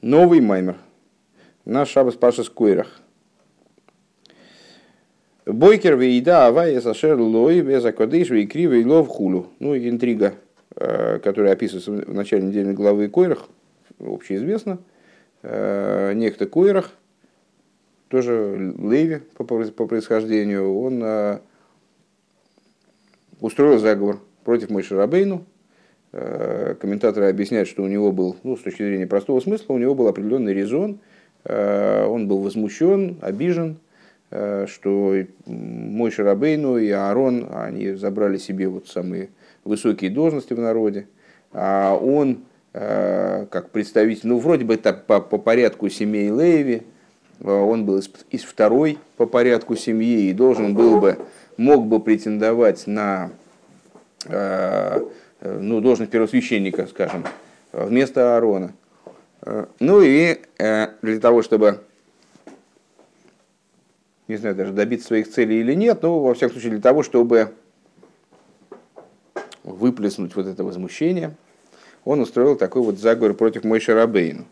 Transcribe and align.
Новый 0.00 0.40
маймер. 0.40 0.76
На 1.64 1.84
Шабас 1.84 2.14
Пашас 2.14 2.48
Куэрах. 2.48 3.00
Бойкер 5.44 5.96
вейда 5.96 6.46
авая 6.46 6.80
сашер 6.80 7.18
лой 7.18 7.62
без 7.62 7.84
акодыш 7.84 8.30
и 8.30 8.46
кривый 8.46 8.84
лов 8.84 9.08
хулу. 9.08 9.48
Ну, 9.58 9.76
интрига, 9.76 10.34
э, 10.76 11.18
которая 11.18 11.52
описывается 11.54 11.90
в 11.90 12.14
начале 12.14 12.44
недельной 12.44 12.74
главы 12.74 13.08
Койрах, 13.08 13.48
общеизвестна. 13.98 14.78
Э, 15.42 16.12
некто 16.14 16.46
Койрах, 16.46 16.92
тоже 18.06 18.74
Леви 18.78 19.22
по, 19.34 19.42
по 19.42 19.86
происхождению, 19.88 20.78
он 20.78 21.02
э, 21.02 21.40
устроил 23.40 23.80
заговор 23.80 24.20
против 24.44 24.70
Мойши 24.70 24.94
Рабейну. 24.94 25.44
Комментаторы 26.10 27.28
объясняют, 27.28 27.68
что 27.68 27.82
у 27.82 27.86
него 27.86 28.12
был, 28.12 28.36
ну, 28.42 28.56
с 28.56 28.60
точки 28.60 28.82
зрения 28.82 29.06
простого 29.06 29.40
смысла, 29.40 29.74
у 29.74 29.78
него 29.78 29.94
был 29.94 30.08
определенный 30.08 30.54
резон. 30.54 31.00
Он 31.44 32.28
был 32.28 32.38
возмущен, 32.38 33.18
обижен, 33.20 33.76
Э, 34.30 34.66
что 34.68 35.14
мой 35.46 36.10
Шарабейну 36.10 36.76
и 36.76 36.90
Аарон, 36.90 37.48
они 37.50 37.92
забрали 37.94 38.36
себе 38.36 38.68
вот 38.68 38.86
самые 38.86 39.30
высокие 39.64 40.10
должности 40.10 40.52
в 40.52 40.58
народе, 40.58 41.06
а 41.52 41.94
он, 41.96 42.40
э, 42.74 43.46
как 43.50 43.70
представитель, 43.70 44.28
ну, 44.28 44.38
вроде 44.38 44.66
бы 44.66 44.74
это 44.74 44.92
по, 44.92 45.20
по 45.20 45.38
порядку 45.38 45.88
семей 45.88 46.28
Леви, 46.28 46.82
э, 47.40 47.50
он 47.50 47.86
был 47.86 47.98
из, 47.98 48.10
из 48.30 48.42
второй 48.42 48.98
по 49.16 49.24
порядку 49.24 49.76
семьи 49.76 50.28
и 50.28 50.34
должен 50.34 50.74
был 50.74 51.00
бы, 51.00 51.16
мог 51.56 51.86
бы 51.86 51.98
претендовать 51.98 52.86
на 52.86 53.30
ну, 55.40 55.80
должность 55.80 56.10
первосвященника, 56.10 56.86
скажем, 56.86 57.24
вместо 57.72 58.36
Аарона. 58.36 58.72
Ну 59.78 60.02
и 60.02 60.40
для 60.58 61.20
того, 61.20 61.42
чтобы 61.42 61.80
не 64.28 64.36
знаю, 64.36 64.54
даже 64.54 64.72
добиться 64.72 65.06
своих 65.06 65.30
целей 65.30 65.60
или 65.60 65.74
нет, 65.74 66.02
но, 66.02 66.20
во 66.20 66.34
всяком 66.34 66.52
случае, 66.52 66.72
для 66.72 66.82
того, 66.82 67.02
чтобы 67.02 67.54
выплеснуть 69.64 70.36
вот 70.36 70.46
это 70.46 70.64
возмущение, 70.64 71.34
он 72.04 72.20
устроил 72.20 72.54
такой 72.56 72.82
вот 72.82 72.98
заговор 72.98 73.32
против 73.34 73.64
Мойши 73.64 73.94
Рабейну. 73.94 74.44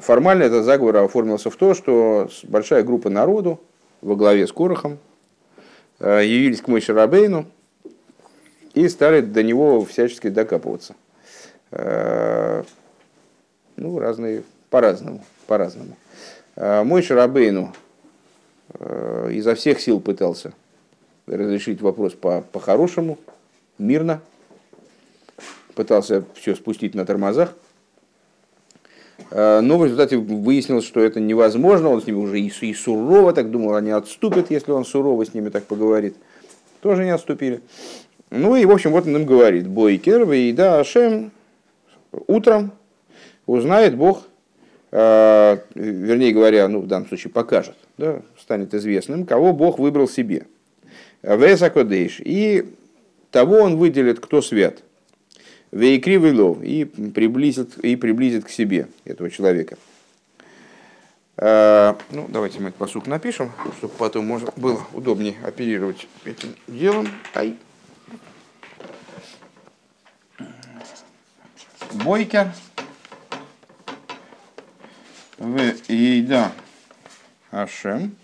Формально 0.00 0.44
этот 0.44 0.64
заговор 0.64 0.96
оформился 0.98 1.50
в 1.50 1.56
то, 1.56 1.74
что 1.74 2.28
большая 2.44 2.84
группа 2.84 3.10
народу 3.10 3.60
во 4.00 4.14
главе 4.14 4.46
с 4.46 4.52
Корохом 4.52 4.98
явились 5.98 6.60
к 6.60 6.68
Мойши 6.68 6.92
Рабейну 6.92 7.46
и 8.76 8.88
стали 8.90 9.22
до 9.22 9.42
него 9.42 9.84
всячески 9.86 10.28
докапываться. 10.28 10.94
А, 11.72 12.62
ну, 13.76 13.98
разные, 13.98 14.42
по-разному, 14.68 15.24
по-разному. 15.46 15.96
А, 16.56 16.84
мой 16.84 17.02
Шарабейну 17.02 17.72
э, 18.78 19.30
изо 19.32 19.54
всех 19.54 19.80
сил 19.80 19.98
пытался 19.98 20.52
разрешить 21.26 21.80
вопрос 21.80 22.12
по- 22.12 22.42
по-хорошему, 22.42 23.18
мирно, 23.78 24.20
пытался 25.74 26.24
все 26.34 26.54
спустить 26.54 26.94
на 26.94 27.06
тормозах, 27.06 27.54
но 29.30 29.78
в 29.78 29.84
результате 29.84 30.18
выяснилось, 30.18 30.84
что 30.84 31.00
это 31.00 31.20
невозможно, 31.20 31.88
он 31.88 32.00
с 32.00 32.06
ними 32.06 32.16
уже 32.16 32.38
и 32.38 32.74
сурово 32.74 33.32
так 33.32 33.50
думал, 33.50 33.74
они 33.74 33.90
отступят, 33.90 34.50
если 34.50 34.70
он 34.72 34.84
сурово 34.84 35.24
с 35.24 35.34
ними 35.34 35.48
так 35.48 35.64
поговорит. 35.64 36.16
Тоже 36.80 37.04
не 37.04 37.10
отступили. 37.10 37.60
Ну 38.30 38.56
и, 38.56 38.64
в 38.64 38.70
общем, 38.70 38.92
вот 38.92 39.06
он 39.06 39.16
им 39.16 39.26
говорит, 39.26 39.66
Бойкер, 39.66 40.26
да 40.54 40.80
Ашем, 40.80 41.30
утром 42.26 42.72
узнает 43.46 43.96
Бог 43.96 44.24
Э, 44.98 45.58
вернее 45.74 46.32
говоря, 46.32 46.68
ну, 46.68 46.80
в 46.80 46.86
данном 46.86 47.08
случае 47.08 47.30
покажет, 47.30 47.76
да, 47.98 48.22
станет 48.40 48.72
известным, 48.72 49.26
кого 49.26 49.52
Бог 49.52 49.78
выбрал 49.78 50.08
себе. 50.08 50.46
Весакодейш. 51.22 52.20
И 52.24 52.72
того 53.30 53.56
он 53.56 53.76
выделит, 53.76 54.20
кто 54.20 54.40
свят. 54.40 54.78
Вейкри 55.72 56.16
лов 56.32 56.62
и 56.62 56.84
приблизит, 56.84 57.76
и 57.78 57.96
приблизит 57.96 58.44
к 58.44 58.48
себе 58.48 58.88
этого 59.04 59.28
человека. 59.28 59.76
Э, 61.36 61.94
ну, 62.12 62.26
давайте 62.28 62.60
мы 62.60 62.68
этот 62.68 62.78
посук 62.78 63.06
напишем, 63.06 63.52
чтобы 63.76 63.92
потом 63.98 64.24
можно 64.24 64.50
было 64.56 64.80
удобнее 64.94 65.34
оперировать 65.44 66.06
этим 66.24 66.54
делом. 66.68 67.08
Ай. 67.34 67.56
Бойка 71.92 72.54
в 75.38 75.58
Ида 75.88 76.52
Ашем. 77.50 78.16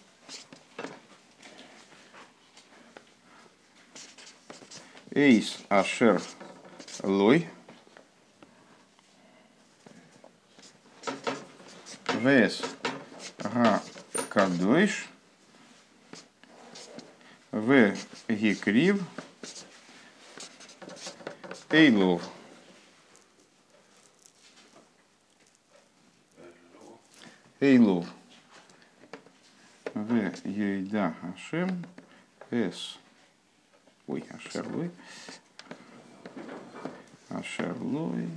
Эйс 5.11 5.59
Ашер 5.69 6.23
Лой. 7.03 7.49
Вес 12.15 12.63
Га 13.39 13.83
Кадойш. 14.29 15.07
В 17.51 17.95
Гикрив. 18.29 19.03
Эйлов. 21.71 22.23
Эйлов. 27.63 28.09
В 29.95 30.33
Ейда 30.45 31.15
Ашем. 31.23 31.87
С. 32.51 32.99
Ой, 34.09 34.25
Ашерлой. 34.31 34.91
Ашерлой. 37.29 38.29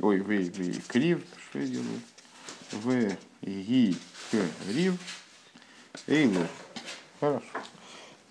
Ой, 0.00 0.20
в, 0.20 0.28
в, 0.28 0.86
крив, 0.86 1.24
что 1.48 1.60
я 1.60 1.66
делаю? 1.66 2.00
В, 2.72 3.16
ги, 3.40 3.96
к, 4.30 4.34
рив. 4.68 5.23
Эйну. 6.06 6.46
Хорошо. 7.20 7.44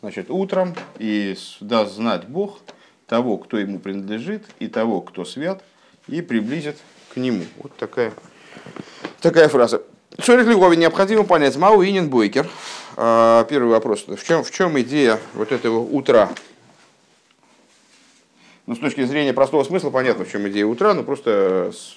Значит, 0.02 0.30
утром 0.30 0.76
и 1.00 1.36
даст 1.60 1.96
знать 1.96 2.28
Бог 2.28 2.60
того, 3.08 3.38
кто 3.38 3.58
ему 3.58 3.80
принадлежит, 3.80 4.46
и 4.60 4.68
того, 4.68 5.02
кто 5.02 5.26
свят, 5.26 5.64
и 6.08 6.22
приблизит 6.22 6.78
к 7.14 7.18
нему. 7.18 7.46
Вот 7.58 7.76
такая, 7.78 8.14
такая 9.22 9.50
фраза. 9.50 9.82
Цорих 10.22 10.48
Львове 10.48 10.78
необходимо 10.78 11.24
понять 11.24 11.56
Мау 11.58 11.84
Инин 11.84 12.10
Бойкер. 12.10 12.48
А, 12.96 13.46
первый 13.46 13.70
вопрос. 13.70 14.06
В 14.08 14.24
чем, 14.24 14.44
в 14.44 14.52
чем 14.52 14.80
идея 14.82 15.20
вот 15.34 15.52
этого 15.52 15.80
утра? 15.80 16.30
Ну, 18.68 18.76
с 18.76 18.80
точки 18.80 19.04
зрения 19.04 19.34
простого 19.34 19.64
смысла 19.64 19.90
понятно, 19.90 20.26
в 20.26 20.32
чем 20.32 20.48
идея 20.48 20.66
утра, 20.66 20.94
но 20.94 21.04
просто 21.04 21.74
с, 21.74 21.96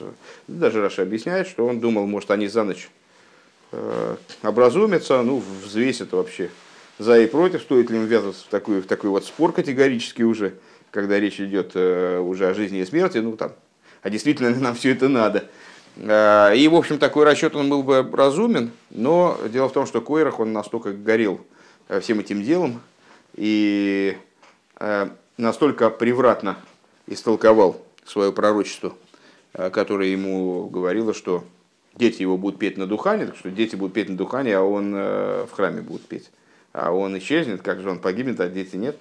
даже 0.49 0.81
Раша 0.81 1.03
объясняет, 1.03 1.47
что 1.47 1.67
он 1.67 1.79
думал, 1.79 2.07
может, 2.07 2.31
они 2.31 2.49
за 2.49 2.65
ночь 2.65 2.89
Э, 3.72 4.16
образумится, 4.43 5.22
ну, 5.22 5.43
взвесит 5.65 6.12
вообще 6.12 6.50
за 6.99 7.19
и 7.19 7.27
против, 7.27 7.62
стоит 7.62 7.91
ли 7.91 7.97
им 7.97 8.06
ввязываться 8.06 8.44
в 8.44 8.49
такой, 8.49 8.81
в 8.81 8.87
такой 8.87 9.10
вот 9.10 9.25
спор 9.25 9.53
категорический 9.53 10.25
уже, 10.25 10.54
когда 10.93 11.19
речь 11.19 11.41
идет 11.41 11.72
э, 11.75 12.19
уже 12.19 12.49
о 12.49 12.54
жизни 12.54 12.78
и 12.78 12.84
смерти, 12.84 13.19
ну 13.19 13.37
там, 13.37 13.53
а 14.03 14.10
действительно 14.10 14.49
ли 14.49 14.56
нам 14.60 14.77
все 14.77 14.93
это 14.93 15.09
надо. 15.09 15.49
Э, 15.97 16.56
и, 16.56 16.69
в 16.69 16.77
общем, 16.77 16.99
такой 16.99 17.25
расчет 17.25 17.56
он 17.56 17.69
был 17.69 17.82
бы 17.82 18.09
разумен, 18.13 18.71
но 18.91 19.36
дело 19.53 19.69
в 19.69 19.72
том, 19.72 19.84
что 19.84 20.01
Койрах, 20.01 20.39
он 20.39 20.53
настолько 20.53 20.92
горел 20.92 21.41
всем 22.01 22.21
этим 22.21 22.42
делом 22.42 22.80
и 23.34 24.16
настолько 25.36 25.89
превратно 25.91 26.57
истолковал 27.07 27.80
свое 28.04 28.33
пророчество, 28.33 28.92
которое 29.53 30.09
ему 30.09 30.69
говорило, 30.69 31.15
что 31.15 31.45
дети 31.97 32.22
его 32.22 32.37
будут 32.37 32.59
петь 32.59 32.77
на 32.77 32.87
духане, 32.87 33.27
так 33.27 33.37
что 33.37 33.51
дети 33.51 33.77
будут 33.77 33.95
петь 33.95 34.09
на 34.09 34.16
духане, 34.16 34.57
а 34.57 34.63
он 34.63 34.95
э, 34.95 35.47
в 35.47 35.53
храме 35.53 35.83
будет 35.83 36.03
петь. 36.03 36.31
А 36.72 36.93
он 36.93 37.16
исчезнет, 37.19 37.63
как 37.63 37.81
же 37.81 37.91
он 37.91 37.98
погибнет, 37.98 38.39
а 38.41 38.48
дети 38.48 38.77
нет. 38.77 38.97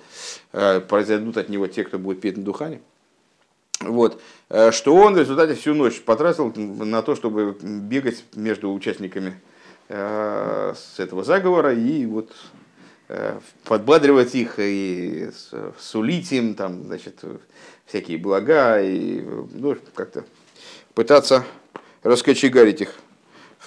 Э, 0.53 0.79
произойдут 0.79 1.37
от 1.37 1.49
него 1.49 1.67
те, 1.67 1.83
кто 1.83 1.99
будет 1.99 2.21
петь 2.21 2.37
на 2.37 2.43
духане. 2.43 2.81
Вот. 3.81 4.21
Э, 4.49 4.71
что 4.71 4.95
он 4.95 5.15
в 5.15 5.17
результате 5.17 5.55
всю 5.55 5.73
ночь 5.73 6.01
потратил 6.01 6.53
на 6.55 7.01
то, 7.01 7.15
чтобы 7.15 7.57
бегать 7.61 8.23
между 8.35 8.71
участниками 8.73 9.39
с 9.87 10.95
этого 10.97 11.23
заговора 11.23 11.75
и 11.75 12.07
вот 12.07 12.31
подбадривать 13.65 14.33
их 14.33 14.55
и 14.57 15.29
сулить 15.77 16.31
им 16.31 16.55
там, 16.55 16.85
значит, 16.85 17.23
всякие 17.85 18.17
блага 18.17 18.81
и 18.81 19.21
ну, 19.21 19.77
как-то 19.93 20.25
пытаться 20.95 21.45
раскочегарить 22.05 22.81
их. 22.81 22.95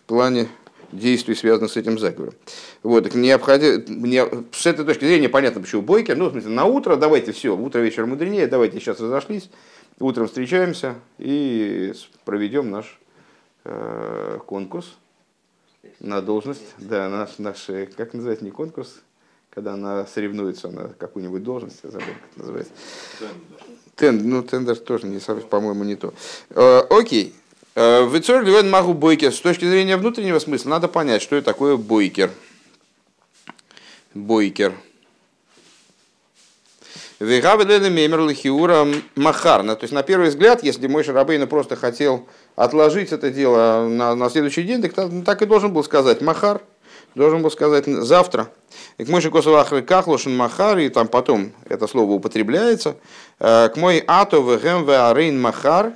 плане 0.07 0.49
действий, 0.93 1.35
связанных 1.35 1.71
с 1.71 1.77
этим 1.77 1.99
заговором. 1.99 2.35
Вот, 2.83 3.05
так 3.05 3.15
необходимо, 3.15 3.83
не, 3.89 4.25
с 4.53 4.67
этой 4.67 4.87
точки 4.87 5.05
зрения 5.05 5.29
понятно, 5.29 5.61
почему 5.61 5.83
бойкер. 5.83 6.17
Ну, 6.17 6.29
в 6.29 6.33
смысле, 6.33 6.51
на 6.51 6.65
утро 6.65 6.97
давайте 6.97 7.33
все, 7.33 7.55
утро 7.55 7.81
вечер 7.81 8.07
мудренее, 8.07 8.47
давайте 8.47 8.81
сейчас 8.81 9.01
разошлись, 9.01 9.51
утром 10.01 10.29
встречаемся 10.29 10.95
и 11.19 11.93
проведем 12.25 12.71
наш 12.71 12.99
э, 13.65 14.39
конкурс 14.47 14.97
на 16.01 16.23
должность. 16.23 16.65
Да, 16.79 17.11
наш, 17.11 17.39
наш, 17.39 17.67
как 17.97 18.15
называется, 18.15 18.47
не 18.47 18.51
конкурс, 18.51 19.03
когда 19.51 19.75
она 19.75 20.07
соревнуется 20.07 20.69
на 20.69 20.89
какую-нибудь 20.89 21.43
должность, 21.43 21.81
я 21.83 21.91
забыл, 21.91 22.07
как 22.07 22.31
это 22.31 22.39
называется. 22.39 22.73
Тендер, 23.95 24.27
ну, 24.27 24.43
тендер 24.43 24.77
тоже, 24.77 25.07
не, 25.07 25.19
по-моему, 25.19 25.85
не 25.85 25.97
то. 25.97 26.15
Э, 26.51 26.81
окей. 26.89 27.35
Э, 27.75 28.09
Вицор 28.09 28.43
Левен 28.43 28.71
Магу 28.71 28.95
Бойкер. 28.95 29.33
С 29.33 29.41
точки 29.41 29.65
зрения 29.65 29.97
внутреннего 29.97 30.39
смысла 30.39 30.71
надо 30.71 30.89
понять, 30.89 31.23
что 31.23 31.37
это 31.37 31.47
такое 31.47 31.77
бойкер. 31.77 32.31
Бойкер. 34.15 34.75
Махарна. 39.17 39.75
То 39.75 39.85
есть, 39.85 39.93
на 39.93 40.05
первый 40.05 40.29
взгляд, 40.29 40.63
если 40.63 40.87
мой 40.87 41.03
Шарабейна 41.03 41.49
просто 41.49 41.75
хотел 41.75 42.29
отложить 42.55 43.11
это 43.11 43.31
дело 43.31 43.89
на, 43.89 44.15
на 44.15 44.31
следующий 44.31 44.63
день, 44.63 44.81
так, 44.83 45.11
так 45.25 45.43
и 45.43 45.47
должен 45.47 45.73
был 45.73 45.83
сказать 45.83 46.21
Махар, 46.21 46.61
должен 47.17 47.43
был 47.43 47.51
сказать 47.51 47.87
завтра. 47.87 48.51
И 48.99 49.05
к 49.05 49.09
мой 49.09 49.21
Косовахры 49.21 49.83
Кахлошин 49.83 50.37
Махар, 50.37 50.79
и 50.79 50.89
там 50.89 51.09
потом 51.09 51.53
это 51.69 51.89
слово 51.89 52.13
употребляется. 52.13 52.95
Э, 53.41 53.69
к 53.69 53.77
мой 53.77 54.03
Ато 54.07 54.37
Вегем 54.37 54.89
Арейн 54.89 55.41
Махар, 55.41 55.95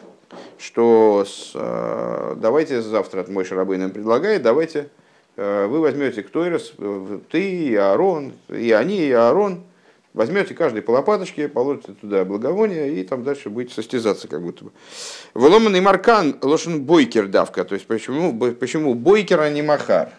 что 0.62 1.24
с, 1.26 1.52
э, 1.54 2.36
давайте 2.36 2.80
завтра 2.80 3.24
мой 3.28 3.44
Шарабейн 3.44 3.90
предлагает, 3.90 4.42
давайте 4.42 4.88
э, 5.36 5.66
вы 5.66 5.80
возьмете 5.80 6.22
кто 6.22 6.48
раз, 6.48 6.72
ты 7.30 7.50
и 7.50 7.74
Аарон, 7.74 8.32
и 8.48 8.70
они, 8.72 8.98
и 8.98 9.12
Аарон, 9.12 9.64
Возьмете 10.14 10.52
каждый 10.54 10.82
по 10.82 10.90
лопаточке, 10.90 11.48
положите 11.48 11.94
туда 11.94 12.26
благовоние, 12.26 13.00
и 13.00 13.02
там 13.02 13.24
дальше 13.24 13.48
будете 13.48 13.74
состязаться 13.74 14.28
как 14.28 14.42
будто 14.42 14.66
бы. 14.66 14.72
Воломанный 15.32 15.80
маркан 15.80 16.36
лошен 16.42 16.84
бойкер 16.84 17.28
давка. 17.28 17.64
То 17.64 17.74
есть 17.74 17.86
почему, 17.86 18.38
почему 18.52 18.94
бойкер, 18.94 19.40
а 19.40 19.48
не 19.48 19.62
махар? 19.62 20.10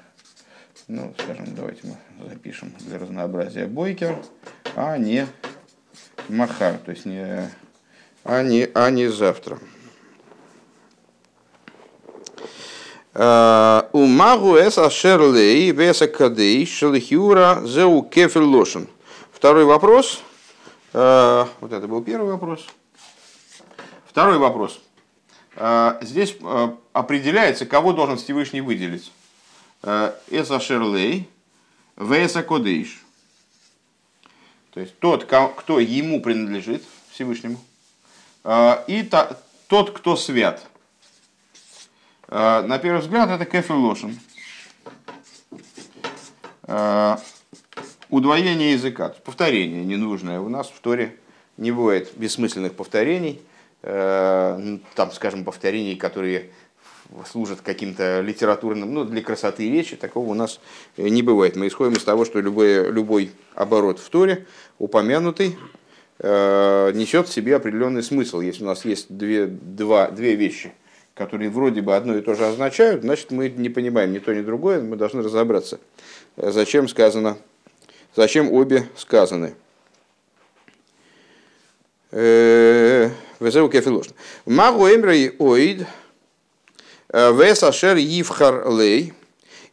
Ну, 0.87 1.13
скажем, 1.19 1.45
давайте 1.55 1.81
мы 1.83 2.27
запишем 2.27 2.73
для 2.79 2.97
разнообразия 2.97 3.67
бойкер, 3.67 4.17
а 4.75 4.97
не 4.97 5.27
махар. 6.27 6.79
То 6.83 6.89
есть 6.89 7.05
не, 7.05 7.47
а 8.23 8.41
не, 8.41 8.67
а 8.73 8.89
не 8.89 9.09
завтра. 9.09 9.59
А, 13.15 13.89
у 13.93 14.05
магу 14.05 14.55
эс 14.57 14.77
ашерлей 14.77 15.69
веса 15.71 16.07
кадей 16.07 16.65
шелихюра 16.65 17.61
зеу 17.63 18.01
кефер 18.01 18.41
лошен. 18.41 18.87
Второй 19.31 19.65
вопрос. 19.65 20.21
Э, 20.93 21.45
вот 21.59 21.71
это 21.71 21.87
был 21.87 22.01
первый 22.01 22.31
вопрос. 22.31 22.65
Второй 24.07 24.37
вопрос. 24.37 24.79
Э, 25.55 25.99
здесь 26.01 26.35
э, 26.41 26.75
определяется, 26.93 27.67
кого 27.67 27.93
должен 27.93 28.17
Всевышний 28.17 28.61
выделить. 28.61 29.11
Эса 30.31 30.61
Шерлей, 30.61 31.29
Веса 31.97 32.41
Кодейш. 32.41 33.03
То 34.73 34.79
есть 34.79 34.97
тот, 34.99 35.25
кто 35.25 35.79
ему 35.81 36.21
принадлежит, 36.21 36.83
Всевышнему, 37.11 37.59
и 38.87 39.09
тот, 39.67 39.91
кто 39.91 40.15
свят. 40.15 40.65
На 42.33 42.79
первый 42.79 43.01
взгляд 43.01 43.29
это 43.29 43.45
Кефир 43.45 43.75
Лошин 43.75 44.17
удвоение 48.13 48.73
языка, 48.73 49.13
повторение 49.23 49.83
ненужное. 49.83 50.39
У 50.39 50.47
нас 50.47 50.67
в 50.67 50.79
Торе 50.81 51.15
не 51.57 51.71
бывает 51.71 52.11
бессмысленных 52.15 52.73
повторений, 52.73 53.41
э, 53.81 54.57
ну, 54.59 54.79
там, 54.95 55.11
скажем, 55.11 55.43
повторений, 55.43 55.95
которые 55.95 56.51
служат 57.29 57.61
каким-то 57.61 58.21
литературным, 58.21 58.93
ну, 58.93 59.03
для 59.03 59.21
красоты 59.21 59.69
речи, 59.69 59.95
такого 59.95 60.29
у 60.29 60.33
нас 60.35 60.59
не 60.97 61.23
бывает. 61.23 61.55
Мы 61.55 61.67
исходим 61.67 61.93
из 61.93 62.03
того, 62.03 62.23
что 62.23 62.39
любой, 62.39 62.91
любой 62.91 63.31
оборот 63.55 63.99
в 63.99 64.09
Торе, 64.09 64.45
упомянутый, 64.77 65.57
э, 66.19 66.91
несет 66.93 67.27
в 67.27 67.33
себе 67.33 67.55
определенный 67.55 68.03
смысл. 68.03 68.41
Если 68.41 68.63
у 68.63 68.67
нас 68.67 68.85
есть 68.85 69.07
две, 69.09 69.47
два, 69.47 70.11
две 70.11 70.35
вещи, 70.35 70.71
которые 71.13 71.49
вроде 71.49 71.81
бы 71.81 71.95
одно 71.95 72.17
и 72.17 72.21
то 72.21 72.33
же 72.35 72.45
означают, 72.45 73.03
значит, 73.03 73.31
мы 73.31 73.49
не 73.49 73.69
понимаем 73.69 74.13
ни 74.13 74.19
то, 74.19 74.33
ни 74.33 74.41
другое, 74.41 74.81
мы 74.81 74.95
должны 74.95 75.21
разобраться, 75.21 75.79
зачем 76.37 76.87
сказано 76.87 77.37
Зачем 78.15 78.51
обе 78.51 78.87
сказаны? 78.95 79.55
Э, 82.11 83.09
Везеу 83.39 83.69
кефилошн. 83.69 84.11
Магу 84.45 84.87
эмрей 84.87 85.31
оид 85.39 85.87
э, 87.09 87.31
весашер 87.33 87.97
ивхар 87.97 88.69
лей 88.69 89.13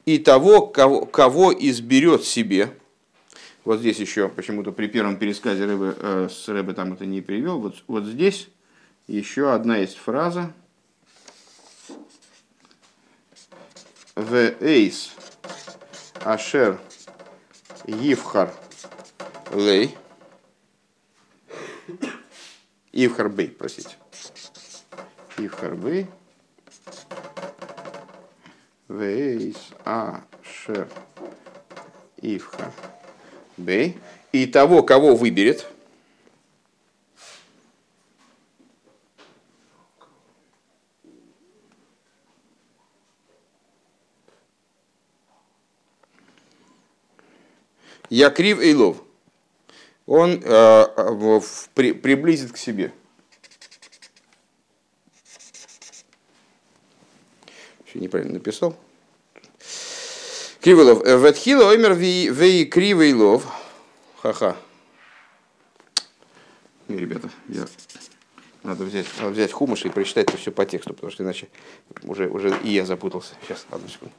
и 0.06 0.16
того, 0.16 0.66
кого, 0.66 1.04
кого 1.04 1.52
изберет 1.52 2.25
себе. 2.25 2.70
Вот 3.66 3.81
здесь 3.81 3.98
еще 3.98 4.31
почему-то 4.31 4.72
при 4.72 4.87
первом 4.87 5.19
пересказе 5.19 5.66
Рэбе, 5.66 5.94
э, 5.98 6.28
с 6.31 6.48
Рэбе 6.48 6.72
там 6.72 6.94
это 6.94 7.04
не 7.04 7.20
привел. 7.20 7.60
Вот, 7.60 7.75
вот 7.88 8.04
здесь 8.04 8.48
еще 9.06 9.52
одна 9.52 9.76
есть 9.76 9.98
фраза. 9.98 10.54
В 14.14 14.34
эйс 14.60 15.12
ашер 16.24 16.78
Ивхар 17.84 18.52
Лей. 19.52 19.96
Ивхар 22.92 23.28
Бей, 23.28 23.48
простите. 23.48 23.96
Ивхар 25.38 25.74
Бей. 25.74 26.06
Вейс 28.88 29.56
А 29.84 30.24
Шер 30.42 30.88
Ивхар 32.20 32.72
Бей. 33.56 33.98
И 34.32 34.46
того, 34.46 34.82
кого 34.82 35.14
выберет, 35.14 35.66
Якрив 48.11 48.61
Эйлов. 48.61 48.97
Он 50.07 50.43
э, 50.43 51.40
при, 51.75 51.93
приблизит 51.93 52.52
к 52.52 52.57
себе. 52.57 52.93
Еще 57.87 58.00
неправильно 58.00 58.35
написал. 58.35 58.76
Кривилов. 60.61 61.05
Э, 61.05 61.17
Ветхила 61.17 61.71
омер 61.71 61.95
вей 61.95 62.67
кривейлов. 62.67 63.47
Ха-ха. 64.21 64.57
Не, 66.88 66.99
ребята, 66.99 67.31
я... 67.49 67.67
Надо 68.62 68.85
взять, 68.85 69.07
надо 69.19 69.31
взять 69.31 69.52
хумыш 69.52 69.87
и 69.87 69.88
прочитать 69.88 70.29
это 70.29 70.37
все 70.37 70.50
по 70.50 70.67
тексту, 70.67 70.93
потому 70.93 71.11
что 71.11 71.23
иначе 71.23 71.49
уже, 72.02 72.29
уже 72.29 72.55
и 72.62 72.73
я 72.73 72.85
запутался. 72.85 73.35
Сейчас, 73.43 73.64
одну 73.71 73.88
секунду. 73.88 74.12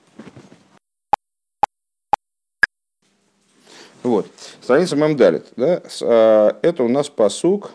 Вот. 4.03 4.27
Страница 4.61 4.95
Мамдалит. 4.95 5.47
Да? 5.55 5.81
А, 6.01 6.57
это 6.61 6.83
у 6.83 6.87
нас 6.87 7.09
посук. 7.09 7.71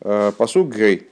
А, 0.00 0.32
посук 0.32 0.68
Грей. 0.68 1.08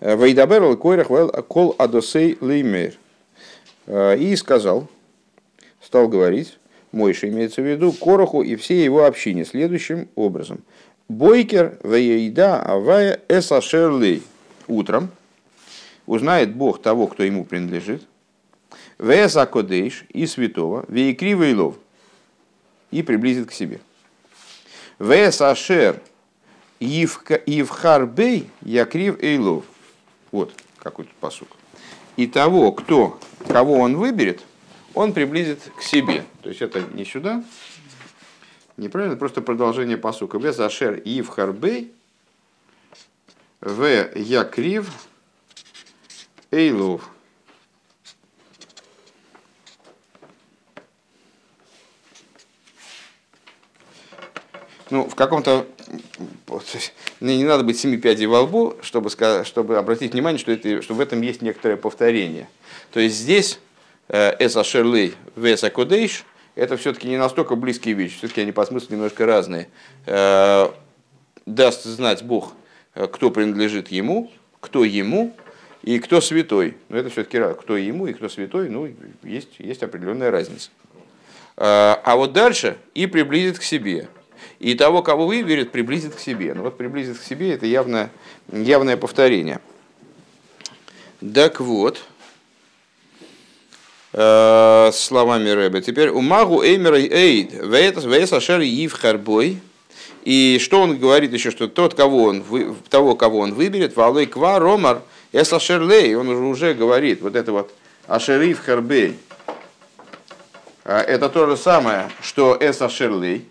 Вейдабер 0.00 0.76
койрах 0.76 1.08
кол 1.48 1.74
адосей 1.78 2.36
леймер. 2.40 2.94
А, 3.86 4.14
и 4.14 4.36
сказал, 4.36 4.88
стал 5.80 6.08
говорить, 6.08 6.58
Мойша 6.92 7.28
имеется 7.28 7.62
в 7.62 7.66
виду, 7.66 7.92
Короху 7.92 8.42
и 8.42 8.56
всей 8.56 8.84
его 8.84 9.04
общине 9.04 9.44
следующим 9.44 10.08
образом. 10.14 10.62
Бойкер 11.08 11.78
веейда 11.82 12.62
авая 12.62 13.20
эсашерлей. 13.28 14.22
Утром 14.66 15.10
узнает 16.04 16.54
Бог 16.54 16.82
того, 16.82 17.06
кто 17.06 17.22
ему 17.22 17.44
принадлежит, 17.44 18.02
Веса 18.98 19.46
Кодейш 19.46 20.04
и 20.08 20.26
святого, 20.26 20.84
Вейкри 20.88 21.34
Вейлов, 21.34 21.76
и 22.90 23.02
приблизит 23.02 23.48
к 23.48 23.52
себе. 23.52 23.80
Веса 24.98 25.50
Ашер 25.50 26.00
Ивхарбей 26.80 28.50
Якрив 28.62 29.22
Эйлов. 29.22 29.64
Вот 30.32 30.52
какой 30.78 31.04
тут 31.04 31.14
посук. 31.14 31.48
И 32.16 32.26
того, 32.26 32.72
кто, 32.72 33.18
кого 33.46 33.74
он 33.74 33.96
выберет, 33.96 34.42
он 34.94 35.12
приблизит 35.12 35.60
к 35.76 35.82
себе. 35.82 36.24
То 36.42 36.48
есть 36.48 36.62
это 36.62 36.82
не 36.92 37.04
сюда, 37.04 37.44
неправильно, 38.76 39.16
просто 39.16 39.42
продолжение 39.42 39.96
посука. 39.96 40.38
Веса 40.38 40.66
Ашер 40.66 41.00
Ивхарбей 41.04 41.92
В 43.60 44.10
Якрив 44.16 44.90
Эйлов. 46.50 47.10
Ну, 54.90 55.08
в 55.08 55.14
каком-то... 55.14 55.66
Не 57.20 57.44
надо 57.44 57.64
быть 57.64 57.78
семи 57.78 57.96
пядей 57.96 58.26
во 58.26 58.42
лбу, 58.42 58.76
чтобы, 58.82 59.10
чтобы 59.44 59.76
обратить 59.78 60.12
внимание, 60.12 60.38
что, 60.38 60.52
это, 60.52 60.82
что 60.82 60.94
в 60.94 61.00
этом 61.00 61.20
есть 61.20 61.42
некоторое 61.42 61.76
повторение. 61.76 62.48
То 62.92 63.00
есть 63.00 63.16
здесь 63.16 63.58
Эса 64.08 64.64
Шерлей 64.64 65.14
Веса 65.36 65.70
Кодейш 65.70 66.24
это 66.58 66.76
все-таки 66.76 67.06
не 67.06 67.16
настолько 67.18 67.54
близкие 67.54 67.94
вещи, 67.94 68.16
все-таки 68.16 68.40
они 68.40 68.50
по 68.50 68.66
смыслу 68.66 68.96
немножко 68.96 69.24
разные. 69.24 69.68
Э, 70.06 70.68
даст 71.46 71.84
знать 71.84 72.24
Бог, 72.24 72.52
э, 72.96 73.06
кто 73.06 73.30
принадлежит 73.30 73.92
ему, 73.92 74.32
кто 74.58 74.82
ему 74.82 75.36
и 75.84 76.00
кто 76.00 76.20
святой. 76.20 76.76
Но 76.88 76.96
это 76.96 77.10
все-таки 77.10 77.38
кто 77.60 77.76
ему 77.76 78.08
и 78.08 78.12
кто 78.12 78.28
святой, 78.28 78.70
ну, 78.70 78.92
есть, 79.22 79.50
есть 79.58 79.84
определенная 79.84 80.32
разница. 80.32 80.70
Э, 81.56 81.94
а 82.02 82.16
вот 82.16 82.32
дальше 82.32 82.76
и 82.92 83.06
приблизит 83.06 83.60
к 83.60 83.62
себе. 83.62 84.08
И 84.60 84.74
того, 84.74 85.02
кого 85.02 85.26
выберет, 85.26 85.70
приблизит 85.70 86.14
к 86.14 86.20
себе. 86.20 86.52
Ну 86.54 86.62
вот 86.62 86.76
приблизит 86.76 87.18
к 87.18 87.22
себе 87.22 87.52
это 87.52 87.66
явно, 87.66 88.10
явное 88.50 88.96
повторение. 88.96 89.60
Так 91.34 91.60
вот, 91.60 92.00
э, 94.12 94.90
словами 94.92 95.50
Рэбе. 95.50 95.80
Теперь 95.80 96.08
у 96.08 96.20
Магу 96.20 96.62
Эймера 96.62 96.98
Эйд, 96.98 97.52
Вейсашер 97.52 98.60
Ивхарбой. 98.60 99.60
И 100.24 100.58
что 100.60 100.82
он 100.82 100.98
говорит 100.98 101.32
еще, 101.32 101.50
что 101.50 101.68
тот, 101.68 101.94
кого 101.94 102.24
он, 102.24 102.44
того, 102.90 103.14
кого 103.14 103.38
он 103.38 103.54
выберет, 103.54 103.96
Валой 103.96 104.26
Ква 104.26 104.58
Ромар 104.58 105.02
Эсашерлей, 105.32 106.14
он 106.16 106.28
уже, 106.28 106.42
уже 106.42 106.74
говорит, 106.74 107.20
вот 107.22 107.36
это 107.36 107.52
вот 107.52 107.72
Ашерив 108.06 108.64
Харбей. 108.64 109.16
А, 110.84 111.00
это 111.00 111.28
то 111.28 111.46
же 111.46 111.56
самое, 111.56 112.10
что 112.22 112.56
Эсашерлей. 112.60 113.46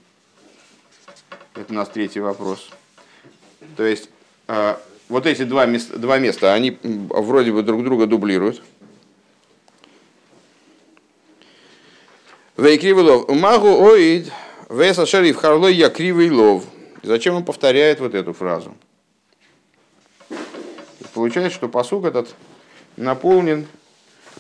Это 1.57 1.73
у 1.73 1.75
нас 1.75 1.89
третий 1.89 2.19
вопрос. 2.19 2.69
То 3.75 3.83
есть, 3.83 4.11
а, 4.47 4.79
вот 5.09 5.25
эти 5.25 5.43
два 5.43 5.65
места, 5.65 5.97
два 5.97 6.19
места, 6.19 6.53
они 6.53 6.77
вроде 6.83 7.51
бы 7.51 7.63
друг 7.63 7.83
друга 7.83 8.05
дублируют. 8.05 8.61
Вейкривый 12.57 13.03
лов. 13.03 13.27
Магу 13.29 13.89
оид 13.89 14.31
веса 14.69 15.07
шериф 15.07 15.37
харлой 15.37 15.73
я 15.73 15.89
кривый 15.89 16.29
лов. 16.29 16.63
Зачем 17.01 17.33
он 17.33 17.43
повторяет 17.43 18.01
вот 18.01 18.13
эту 18.13 18.33
фразу? 18.33 18.75
Получается, 21.15 21.55
что 21.55 21.67
посук 21.69 22.05
этот 22.05 22.35
наполнен 22.97 23.65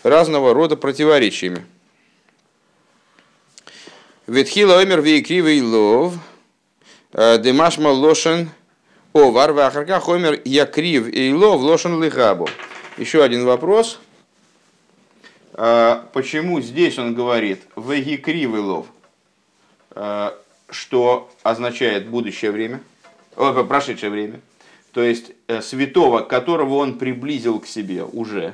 разного 0.03 0.53
рода 0.53 0.77
противоречиями. 0.77 1.65
Ветхила 4.27 4.79
омер 4.79 5.01
вейкривый 5.01 5.61
лов. 5.63 6.13
Демашма 7.13 7.89
лошен 7.89 8.49
овар 9.13 9.51
вахарка 9.53 9.99
хомер 9.99 10.41
якрив 10.45 11.07
и 11.07 11.33
лов 11.33 11.61
лошен 11.61 12.01
лихабу. 12.01 12.49
Еще 12.97 13.23
один 13.23 13.45
вопрос– 13.45 13.99
а, 15.59 16.07
почему 16.13 16.61
здесь 16.61 16.99
он 16.99 17.15
говорит 17.15 17.63
«вегикривый 17.75 18.61
лов», 18.61 18.85
а, 19.89 20.37
что 20.69 21.31
означает 21.41 22.07
будущее 22.07 22.51
время, 22.51 22.79
о, 23.35 23.63
прошедшее 23.63 24.11
время, 24.11 24.39
то 24.91 25.01
есть 25.01 25.31
э, 25.47 25.61
святого, 25.63 26.21
которого 26.21 26.75
он 26.75 26.99
приблизил 26.99 27.59
к 27.59 27.65
себе 27.65 28.03
уже. 28.03 28.53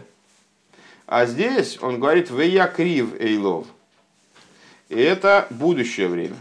А 1.06 1.26
здесь 1.26 1.78
он 1.82 2.00
говорит 2.00 2.30
«веякрив 2.30 3.20
эйлов». 3.20 3.68
И 4.88 4.96
это 5.00 5.48
будущее 5.50 6.08
время. 6.08 6.38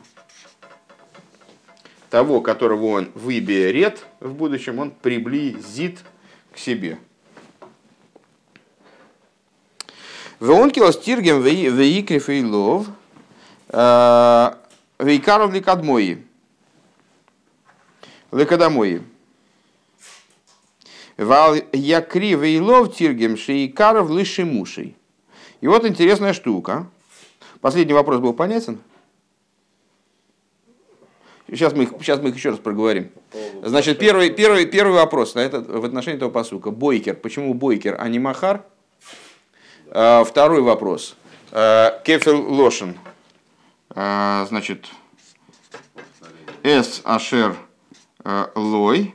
Того, 2.12 2.42
которого 2.42 2.88
он 2.88 3.10
выберет 3.14 4.04
в 4.20 4.34
будущем, 4.34 4.78
он 4.78 4.90
приблизит 4.90 6.00
к 6.52 6.58
себе. 6.58 6.98
Веонкилос 10.38 10.98
тиргем 10.98 11.40
веикриф 11.40 12.28
и 12.28 12.44
лов, 12.44 12.86
э, 13.68 14.54
вейкаров 14.98 15.54
ликадмои, 15.54 16.22
ликадамои. 18.30 19.00
Вал 21.16 21.54
якри 21.72 22.34
вейлов 22.34 22.94
тиргем 22.94 23.38
шейкаров 23.38 24.10
лишимушей. 24.10 24.98
И 25.62 25.66
вот 25.66 25.86
интересная 25.86 26.34
штука. 26.34 26.86
Последний 27.62 27.94
вопрос 27.94 28.20
был 28.20 28.34
понятен? 28.34 28.80
Сейчас 31.52 31.74
мы, 31.74 31.82
их, 31.82 31.90
сейчас 32.00 32.18
мы 32.20 32.30
их 32.30 32.36
еще 32.36 32.48
раз 32.48 32.58
проговорим. 32.58 33.10
Значит, 33.62 33.98
первый, 33.98 34.30
первый, 34.30 34.64
первый 34.64 34.94
вопрос 34.94 35.34
на 35.34 35.40
этот, 35.40 35.68
в 35.68 35.84
отношении 35.84 36.16
этого 36.16 36.30
посука. 36.30 36.70
Бойкер. 36.70 37.14
Почему 37.14 37.52
бойкер, 37.52 37.94
а 37.98 38.08
не 38.08 38.18
махар? 38.18 38.64
А, 39.90 40.24
второй 40.24 40.62
вопрос. 40.62 41.14
А, 41.50 42.00
Кефел 42.04 42.50
Лошен. 42.50 42.96
А, 43.90 44.46
значит, 44.48 44.88
С 46.62 47.02
Ашер 47.04 47.54
Лой 48.54 49.14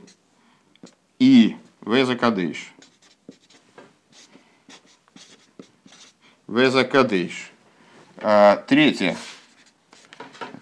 и 1.18 1.56
Веза 1.84 2.14
Кадыш. 2.14 2.72
Веза 6.46 6.84
Кадыш. 6.84 7.50
Третье. 8.68 9.16